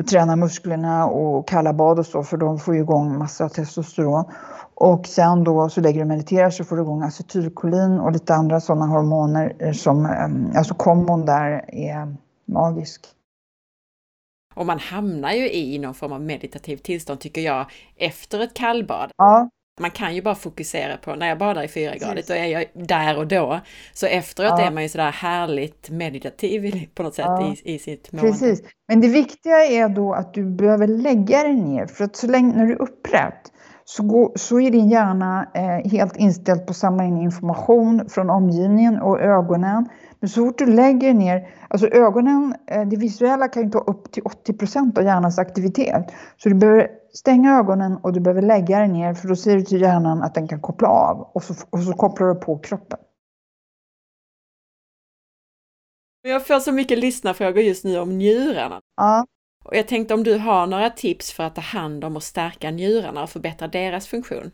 träna 0.09 0.35
musklerna 0.35 1.05
och 1.05 1.47
kalla 1.47 1.73
bad 1.73 1.99
och 1.99 2.05
så 2.05 2.23
för 2.23 2.37
de 2.37 2.59
får 2.59 2.75
ju 2.75 2.81
igång 2.81 3.17
massa 3.17 3.49
testosteron. 3.49 4.25
Och 4.75 5.07
sen 5.07 5.43
då 5.43 5.69
så 5.69 5.81
lägger 5.81 5.99
du 5.99 6.05
mediterar 6.05 6.49
så 6.49 6.63
får 6.63 6.75
du 6.75 6.81
igång 6.81 7.03
acetylkolin 7.03 7.99
och 7.99 8.11
lite 8.11 8.33
andra 8.33 8.59
sådana 8.61 8.85
hormoner 8.85 9.73
som, 9.73 10.05
ehm, 10.05 10.51
alltså 10.55 10.73
kombon 10.73 11.25
där 11.25 11.65
är 11.67 12.15
magisk. 12.45 13.05
Och 14.55 14.65
man 14.65 14.79
hamnar 14.79 15.31
ju 15.31 15.51
i 15.51 15.79
någon 15.79 15.93
form 15.93 16.11
av 16.11 16.21
meditativt 16.21 16.83
tillstånd 16.83 17.19
tycker 17.19 17.41
jag 17.41 17.65
efter 17.95 18.39
ett 18.39 18.53
kallbad. 18.53 19.11
Ja. 19.17 19.49
Man 19.81 19.91
kan 19.91 20.15
ju 20.15 20.21
bara 20.21 20.35
fokusera 20.35 20.97
på, 20.97 21.15
när 21.15 21.27
jag 21.27 21.37
badar 21.37 21.63
i 21.63 21.67
fyra 21.67 21.95
grader, 21.95 22.23
då 22.27 22.33
är 22.33 22.45
jag 22.45 22.65
där 22.73 23.17
och 23.17 23.27
då. 23.27 23.59
Så 23.93 24.05
efteråt 24.05 24.53
ja. 24.57 24.65
är 24.67 24.71
man 24.71 24.83
ju 24.83 24.89
sådär 24.89 25.11
härligt 25.11 25.89
meditativ 25.89 26.89
på 26.95 27.03
något 27.03 27.15
sätt 27.15 27.25
ja. 27.25 27.55
i, 27.63 27.75
i 27.75 27.79
sitt 27.79 28.11
mående. 28.11 28.31
Precis. 28.31 28.63
Men 28.87 29.01
det 29.01 29.07
viktiga 29.07 29.65
är 29.65 29.89
då 29.89 30.13
att 30.13 30.33
du 30.33 30.45
behöver 30.45 30.87
lägga 30.87 31.43
dig 31.43 31.55
ner, 31.55 31.85
för 31.85 32.03
att 32.03 32.15
så 32.15 32.27
länge 32.27 32.55
när 32.55 32.65
du 32.65 32.73
är 32.73 32.81
upprätt 32.81 33.51
så, 33.85 34.03
går, 34.03 34.31
så 34.35 34.59
är 34.59 34.71
din 34.71 34.89
hjärna 34.89 35.47
eh, 35.53 35.91
helt 35.91 36.17
inställd 36.17 36.65
på 36.65 36.71
att 36.71 36.77
samla 36.77 37.03
in 37.03 37.17
information 37.17 38.09
från 38.09 38.29
omgivningen 38.29 39.01
och 39.01 39.21
ögonen. 39.21 39.89
Men 40.19 40.29
så 40.29 40.45
fort 40.45 40.57
du 40.57 40.65
lägger 40.65 41.13
ner, 41.13 41.47
alltså 41.67 41.87
ögonen, 41.87 42.55
eh, 42.71 42.81
det 42.81 42.95
visuella 42.95 43.47
kan 43.47 43.63
ju 43.63 43.69
ta 43.69 43.79
upp 43.79 44.11
till 44.11 44.23
80 44.23 44.53
procent 44.53 44.97
av 44.97 45.03
hjärnans 45.03 45.39
aktivitet. 45.39 46.11
Så 46.37 46.49
du 46.49 46.55
behöver 46.55 46.87
stänga 47.13 47.57
ögonen 47.59 47.97
och 47.97 48.13
du 48.13 48.19
behöver 48.19 48.41
lägga 48.41 48.79
dig 48.79 48.87
ner 48.87 49.13
för 49.13 49.27
då 49.27 49.35
säger 49.35 49.57
du 49.57 49.63
till 49.63 49.81
hjärnan 49.81 50.23
att 50.23 50.35
den 50.35 50.47
kan 50.47 50.61
koppla 50.61 50.87
av 50.87 51.31
och 51.33 51.43
så, 51.43 51.53
och 51.69 51.79
så 51.79 51.93
kopplar 51.93 52.27
du 52.27 52.35
på 52.35 52.59
kroppen. 52.59 52.99
Jag 56.21 56.47
får 56.47 56.59
så 56.59 56.71
mycket 56.71 56.99
lyssnarfrågor 56.99 57.63
just 57.63 57.83
nu 57.83 57.99
om 57.99 58.17
njurarna. 58.17 58.81
Ja. 58.97 59.25
Och 59.63 59.75
jag 59.75 59.87
tänkte 59.87 60.13
om 60.13 60.23
du 60.23 60.37
har 60.37 60.67
några 60.67 60.89
tips 60.89 61.31
för 61.31 61.43
att 61.43 61.55
ta 61.55 61.61
hand 61.61 62.03
om 62.03 62.15
och 62.15 62.23
stärka 62.23 62.71
njurarna 62.71 63.23
och 63.23 63.29
förbättra 63.29 63.67
deras 63.67 64.07
funktion? 64.07 64.51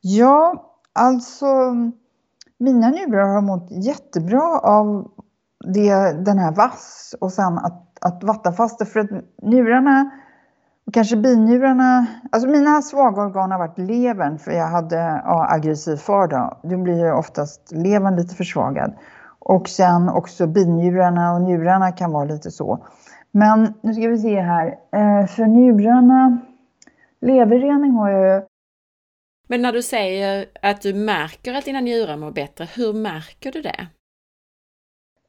Ja, 0.00 0.70
alltså 0.92 1.46
mina 2.58 2.90
njurar 2.90 3.34
har 3.34 3.40
mått 3.40 3.68
jättebra 3.70 4.58
av 4.58 5.10
det, 5.74 6.12
den 6.24 6.38
här 6.38 6.52
vass 6.52 7.14
och 7.20 7.32
sen 7.32 7.58
att, 7.58 7.98
att 8.00 8.24
vattenfasta 8.24 8.84
för 8.84 9.00
att 9.00 9.10
njurarna 9.42 10.10
och 10.86 10.94
kanske 10.94 11.16
binjurarna, 11.16 12.06
alltså 12.32 12.48
mina 12.48 12.82
svaga 12.82 13.22
organ 13.22 13.50
har 13.50 13.58
varit 13.58 13.78
levern 13.78 14.38
för 14.38 14.50
jag 14.50 14.66
hade 14.68 14.96
ja, 15.24 15.46
aggressiv 15.50 15.96
far 15.96 16.28
då. 16.28 16.58
Då 16.62 16.76
blir 16.76 17.04
ju 17.04 17.12
oftast 17.12 17.72
levern 17.72 18.16
lite 18.16 18.34
försvagad. 18.34 18.94
Och 19.38 19.68
sen 19.68 20.08
också 20.08 20.46
binjurarna 20.46 21.34
och 21.34 21.40
njurarna 21.40 21.92
kan 21.92 22.12
vara 22.12 22.24
lite 22.24 22.50
så. 22.50 22.86
Men 23.30 23.74
nu 23.82 23.94
ska 23.94 24.08
vi 24.08 24.18
se 24.18 24.40
här. 24.40 24.66
Eh, 24.68 25.26
för 25.26 25.46
njurarna, 25.46 26.38
leverrening 27.20 27.92
har 27.92 28.10
jag 28.10 28.36
ju. 28.36 28.46
Men 29.48 29.62
när 29.62 29.72
du 29.72 29.82
säger 29.82 30.46
att 30.62 30.80
du 30.80 30.94
märker 30.94 31.54
att 31.54 31.64
dina 31.64 31.80
njurar 31.80 32.16
mår 32.16 32.30
bättre, 32.30 32.68
hur 32.76 32.92
märker 32.92 33.52
du 33.52 33.62
det? 33.62 33.86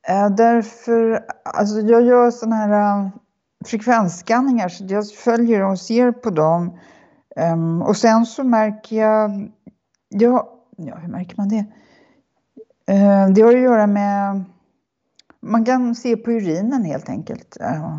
Eh, 0.08 0.30
därför, 0.30 1.26
alltså 1.44 1.80
jag 1.80 2.02
gör 2.02 2.32
sådana 2.32 2.56
här 2.56 2.98
uh, 2.98 3.10
frekvensskanningar 3.67 4.69
så 4.69 4.84
jag 4.88 5.12
följer 5.12 5.63
och 5.63 5.80
ser 5.80 6.12
på 6.12 6.30
dem. 6.30 6.80
Um, 7.36 7.82
och 7.82 7.97
sen 7.97 8.26
så 8.26 8.43
märker 8.43 8.95
jag, 8.95 9.52
ja, 10.10 10.49
ja 10.78 10.95
hur 10.95 11.08
märker 11.08 11.38
man 11.38 11.49
det? 11.49 11.65
Uh, 12.91 13.34
det 13.34 13.41
har 13.41 13.54
att 13.56 13.62
göra 13.62 13.88
med 13.88 14.43
man 15.39 15.65
kan 15.65 15.95
se 15.95 16.17
på 16.17 16.32
urinen 16.32 16.86
helt 16.86 17.10
enkelt 17.10 17.58
uh, 17.62 17.97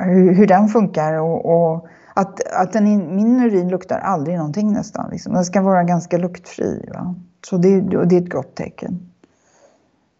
hur, 0.00 0.34
hur, 0.34 0.46
den 0.46 0.68
funkar 0.68 1.14
och, 1.14 1.46
och 1.46 1.88
att, 2.14 2.52
att 2.52 2.72
den, 2.72 3.16
min 3.16 3.40
urin 3.40 3.68
luktar 3.68 3.98
aldrig 3.98 4.36
någonting 4.36 4.72
nästan. 4.72 5.10
Liksom. 5.10 5.32
Den 5.32 5.44
ska 5.44 5.62
vara 5.62 5.84
ganska 5.84 6.18
luktfri. 6.18 6.90
Va? 6.94 7.14
Så 7.46 7.56
det, 7.56 7.80
det 7.80 8.16
är 8.16 8.22
ett 8.22 8.32
gott 8.32 8.54
tecken. 8.54 9.10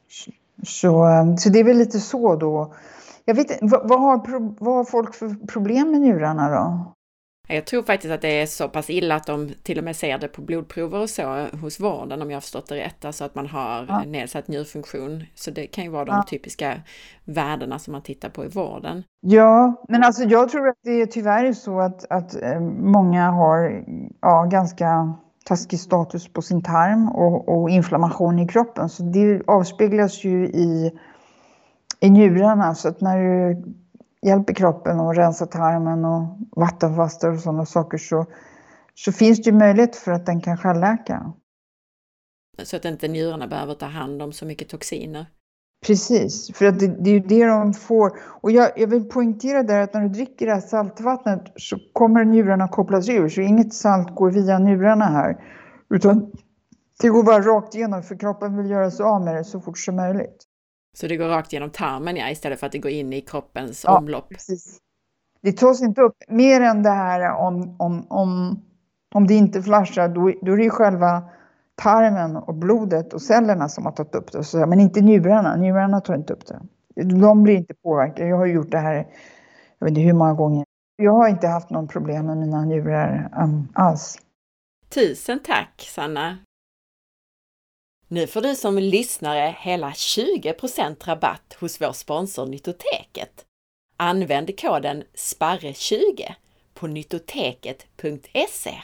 Så, 0.09 0.31
så 0.67 1.05
ehm, 1.05 1.35
det 1.35 1.61
är 1.61 1.65
väl 1.65 1.79
lite 1.79 2.01
så 2.01 2.37
då. 2.37 2.75
Jag 3.29 3.35
vet 3.35 3.59
vad, 3.61 3.89
vad, 3.89 4.01
har, 4.01 4.55
vad 4.65 4.75
har 4.75 4.85
folk 4.85 5.15
för 5.15 5.47
problem 5.47 5.91
med 5.91 6.01
njurarna 6.01 6.51
då? 6.51 6.93
Jag 7.49 7.67
tror 7.67 7.83
faktiskt 7.83 8.15
att 8.15 8.21
det 8.21 8.43
är 8.43 8.47
så 8.47 8.69
pass 8.69 8.91
illa 8.91 9.15
att 9.15 9.27
de 9.27 9.51
till 9.63 9.79
och 9.79 9.85
med 9.85 9.97
ser 9.97 10.19
det 10.19 10.29
på 10.29 10.43
blodprover 10.43 11.01
och 11.01 11.11
så 11.11 11.47
hos 11.61 11.81
vården 11.81 12.23
om 12.23 12.31
jag 12.31 12.37
har 12.37 12.41
förstått 12.41 12.69
det 12.69 12.77
rätt, 12.77 13.05
alltså 13.05 13.25
att 13.25 13.35
man 13.35 13.47
har 13.47 13.87
ja. 13.89 14.03
nedsatt 14.07 14.49
njurfunktion. 14.49 15.25
Så 15.35 15.51
det 15.51 15.67
kan 15.67 15.85
ju 15.85 15.91
vara 15.91 16.05
de 16.05 16.17
ja. 16.17 16.25
typiska 16.29 16.75
värdena 17.25 17.79
som 17.79 17.93
man 17.93 18.03
tittar 18.03 18.29
på 18.29 18.45
i 18.45 18.49
vården. 18.49 19.03
Ja, 19.21 19.85
men 19.89 20.05
alltså 20.05 20.23
jag 20.23 20.49
tror 20.49 20.69
att 20.69 20.79
det 20.85 21.03
är 21.03 21.07
tyvärr 21.07 21.53
så 21.53 21.81
att, 21.81 22.11
att 22.11 22.43
eh, 22.43 22.61
många 22.81 23.31
har 23.31 23.85
ja, 24.21 24.45
ganska 24.51 25.15
taskig 25.45 25.81
status 25.81 26.33
på 26.33 26.43
sin 26.43 26.63
tarm 26.63 27.09
och, 27.09 27.49
och 27.49 27.71
inflammation 27.71 28.39
i 28.39 28.49
kroppen. 28.49 28.89
Så 28.89 29.03
det 29.03 29.43
avspeglas 29.47 30.25
ju 30.25 30.47
i, 30.47 30.99
i 32.01 32.11
njurarna. 32.11 32.75
Så 32.75 32.89
att 32.89 33.01
när 33.01 33.19
du 33.19 33.63
hjälper 34.23 34.55
kroppen 34.55 35.01
att 35.01 35.17
rensa 35.17 35.47
tarmen 35.47 36.05
och 36.05 36.39
vattenfastar 36.57 37.33
och 37.33 37.41
sådana 37.41 37.67
saker 37.67 37.99
så, 37.99 38.27
så 38.95 39.13
finns 39.13 39.43
det 39.43 39.51
ju 39.51 39.57
möjlighet 39.57 39.97
för 39.97 40.13
att 40.13 40.27
den 40.27 40.41
kan 40.41 40.57
självläka. 40.57 41.33
Så 42.63 42.77
att 42.77 42.85
inte 42.85 43.09
njurarna 43.09 43.47
behöver 43.47 43.75
ta 43.75 43.87
hand 43.87 44.23
om 44.23 44.33
så 44.33 44.47
mycket 44.47 44.69
toxiner? 44.69 45.27
Precis, 45.87 46.51
för 46.55 46.67
att 46.67 46.79
det, 46.79 46.87
det 46.87 47.11
är 47.11 47.15
ju 47.15 47.21
det 47.21 47.47
de 47.47 47.75
får. 47.75 48.19
Och 48.41 48.51
jag, 48.51 48.71
jag, 48.77 48.87
vill 48.87 49.09
poängtera 49.09 49.63
där 49.63 49.81
att 49.81 49.95
när 49.95 50.01
du 50.01 50.09
dricker 50.09 50.47
det 50.47 50.53
här 50.53 50.61
saltvattnet 50.61 51.43
så 51.57 51.79
kommer 51.93 52.25
njurarna 52.25 52.69
kopplas 52.69 53.09
ur, 53.09 53.29
så 53.29 53.41
inget 53.41 53.75
salt 53.75 54.15
går 54.15 54.31
via 54.31 54.59
njurarna 54.59 55.05
här. 55.05 55.37
Utan 55.91 56.33
det 57.01 57.09
går 57.09 57.23
bara 57.23 57.41
rakt 57.41 57.75
igenom, 57.75 58.03
för 58.03 58.17
kroppen 58.17 58.57
vill 58.57 58.71
göra 58.71 58.91
sig 58.91 59.05
av 59.05 59.25
med 59.25 59.35
det 59.37 59.45
så 59.45 59.61
fort 59.61 59.79
som 59.79 59.97
möjligt. 59.97 60.46
Så 60.99 61.07
det 61.07 61.17
går 61.17 61.29
rakt 61.29 61.53
genom 61.53 61.71
tarmen 61.71 62.17
ja, 62.17 62.31
istället 62.31 62.61
för 62.61 62.67
att 62.67 62.73
det 62.73 62.79
går 62.79 62.91
in 62.91 63.13
i 63.13 63.21
kroppens 63.21 63.85
ja, 63.85 63.99
omlopp? 63.99 64.29
precis. 64.29 64.79
Det 65.43 65.53
tas 65.53 65.83
inte 65.83 66.01
upp 66.01 66.17
mer 66.29 66.61
än 66.61 66.83
det 66.83 66.91
här 66.91 67.35
om, 67.35 67.77
om, 67.79 68.07
om, 68.09 68.63
om 69.15 69.27
det 69.27 69.35
inte 69.35 69.63
flashar, 69.63 70.09
då, 70.09 70.33
då 70.43 70.53
är 70.53 70.57
det 70.57 70.71
själva 70.71 71.23
tarmen 71.75 72.37
och 72.37 72.55
blodet 72.55 73.13
och 73.13 73.23
cellerna 73.23 73.69
som 73.69 73.85
har 73.85 73.93
tagit 73.93 74.15
upp 74.15 74.33
det. 74.33 74.45
Så, 74.45 74.67
men 74.67 74.81
inte 74.81 75.01
njurarna, 75.01 75.57
njurarna 75.57 76.01
tar 76.01 76.15
inte 76.15 76.33
upp 76.33 76.47
det. 76.47 76.61
De 77.03 77.43
blir 77.43 77.55
inte 77.55 77.75
påverkade. 77.75 78.29
Jag 78.29 78.37
har 78.37 78.47
gjort 78.47 78.71
det 78.71 78.79
här, 78.79 78.95
jag 79.79 79.87
vet 79.87 79.89
inte 79.89 80.01
hur 80.01 80.13
många 80.13 80.35
gånger. 80.35 80.65
Jag 80.97 81.13
har 81.13 81.29
inte 81.29 81.49
haft 81.49 81.71
någon 81.71 81.89
problem 81.89 82.27
med 82.27 82.37
mina 82.37 82.65
njurar 82.65 83.33
um, 83.43 83.69
alls. 83.75 84.19
Tusen 84.89 85.41
tack 85.43 85.89
Sanna! 85.95 86.39
Nu 88.09 88.27
får 88.27 88.41
du 88.41 88.55
som 88.55 88.79
lyssnare 88.79 89.57
hela 89.61 89.91
20% 89.91 91.07
rabatt 91.07 91.57
hos 91.61 91.81
vår 91.81 91.93
sponsor 91.93 92.47
Nytoteket. 92.47 93.45
Använd 93.97 94.61
koden 94.61 95.05
SPARRE20 95.15 96.33
på 96.75 96.87
nytoteket.se. 96.87 98.75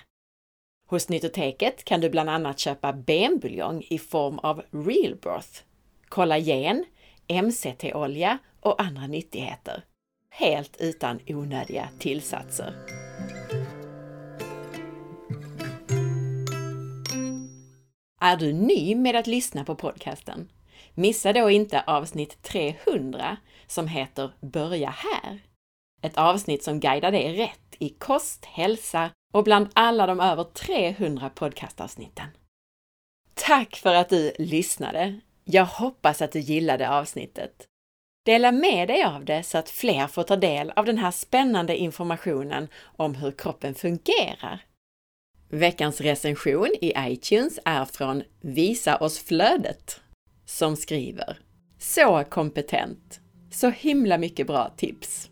Hos 0.88 1.08
Nytoteket 1.08 1.84
kan 1.84 2.00
du 2.00 2.10
bland 2.10 2.30
annat 2.30 2.58
köpa 2.58 2.92
benbuljong 2.92 3.86
i 3.90 3.98
form 3.98 4.38
av 4.38 4.62
realbroth, 4.70 5.60
kollagen, 6.08 6.84
MCT-olja 7.28 8.38
och 8.60 8.82
andra 8.82 9.06
nyttigheter. 9.06 9.84
Helt 10.30 10.76
utan 10.80 11.20
onödiga 11.26 11.88
tillsatser. 11.98 13.01
Är 18.24 18.36
du 18.36 18.52
ny 18.52 18.94
med 18.94 19.16
att 19.16 19.26
lyssna 19.26 19.64
på 19.64 19.74
podcasten? 19.74 20.48
Missa 20.94 21.32
då 21.32 21.50
inte 21.50 21.80
avsnitt 21.86 22.42
300 22.42 23.36
som 23.66 23.88
heter 23.88 24.32
Börja 24.40 24.90
här! 24.90 25.40
Ett 26.02 26.18
avsnitt 26.18 26.64
som 26.64 26.80
guidar 26.80 27.12
dig 27.12 27.36
rätt 27.36 27.76
i 27.78 27.88
kost, 27.88 28.44
hälsa 28.44 29.10
och 29.32 29.44
bland 29.44 29.68
alla 29.74 30.06
de 30.06 30.20
över 30.20 30.44
300 30.44 31.30
podcastavsnitten. 31.30 32.26
Tack 33.34 33.76
för 33.76 33.94
att 33.94 34.08
du 34.08 34.32
lyssnade! 34.38 35.20
Jag 35.44 35.64
hoppas 35.64 36.22
att 36.22 36.32
du 36.32 36.40
gillade 36.40 36.90
avsnittet. 36.90 37.66
Dela 38.24 38.52
med 38.52 38.88
dig 38.88 39.04
av 39.04 39.24
det 39.24 39.42
så 39.42 39.58
att 39.58 39.70
fler 39.70 40.06
får 40.06 40.22
ta 40.22 40.36
del 40.36 40.72
av 40.76 40.84
den 40.84 40.98
här 40.98 41.10
spännande 41.10 41.76
informationen 41.76 42.68
om 42.96 43.14
hur 43.14 43.30
kroppen 43.30 43.74
fungerar. 43.74 44.64
Veckans 45.54 46.00
recension 46.00 46.68
i 46.80 46.92
iTunes 46.98 47.58
är 47.64 47.84
från 47.84 48.22
Visa 48.40 48.96
oss 48.96 49.18
flödet 49.18 50.00
som 50.44 50.76
skriver 50.76 51.38
Så 51.78 52.24
kompetent! 52.24 53.20
Så 53.50 53.70
himla 53.70 54.18
mycket 54.18 54.46
bra 54.46 54.72
tips! 54.76 55.30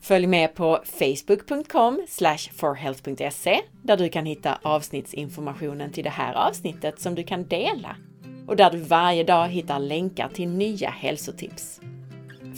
Följ 0.00 0.26
med 0.26 0.54
på 0.54 0.82
facebook.com 0.84 2.06
forhealth.se 2.52 3.60
där 3.82 3.96
du 3.96 4.08
kan 4.08 4.26
hitta 4.26 4.58
avsnittsinformationen 4.62 5.92
till 5.92 6.04
det 6.04 6.10
här 6.10 6.34
avsnittet 6.34 7.00
som 7.00 7.14
du 7.14 7.22
kan 7.22 7.44
dela 7.48 7.96
och 8.46 8.56
där 8.56 8.70
du 8.70 8.78
varje 8.78 9.24
dag 9.24 9.48
hittar 9.48 9.78
länkar 9.78 10.28
till 10.28 10.48
nya 10.48 10.90
hälsotips. 10.90 11.80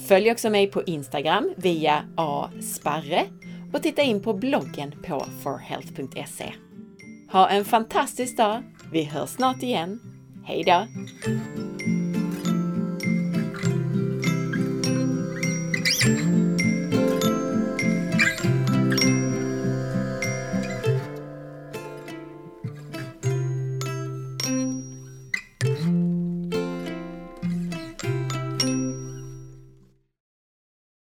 Följ 0.09 0.31
också 0.31 0.51
mig 0.51 0.67
på 0.67 0.83
Instagram 0.83 1.55
via 1.57 2.05
asparre 2.17 3.27
och 3.73 3.83
titta 3.83 4.03
in 4.03 4.23
på 4.23 4.35
bloggen 4.35 4.95
på 5.07 5.27
forhealth.se. 5.43 6.53
Ha 7.33 7.49
en 7.49 7.65
fantastisk 7.65 8.37
dag! 8.37 8.63
Vi 8.93 9.05
hörs 9.05 9.31
snart 9.31 9.63
igen. 9.63 10.01
Hej 10.45 10.65
då! 10.67 10.87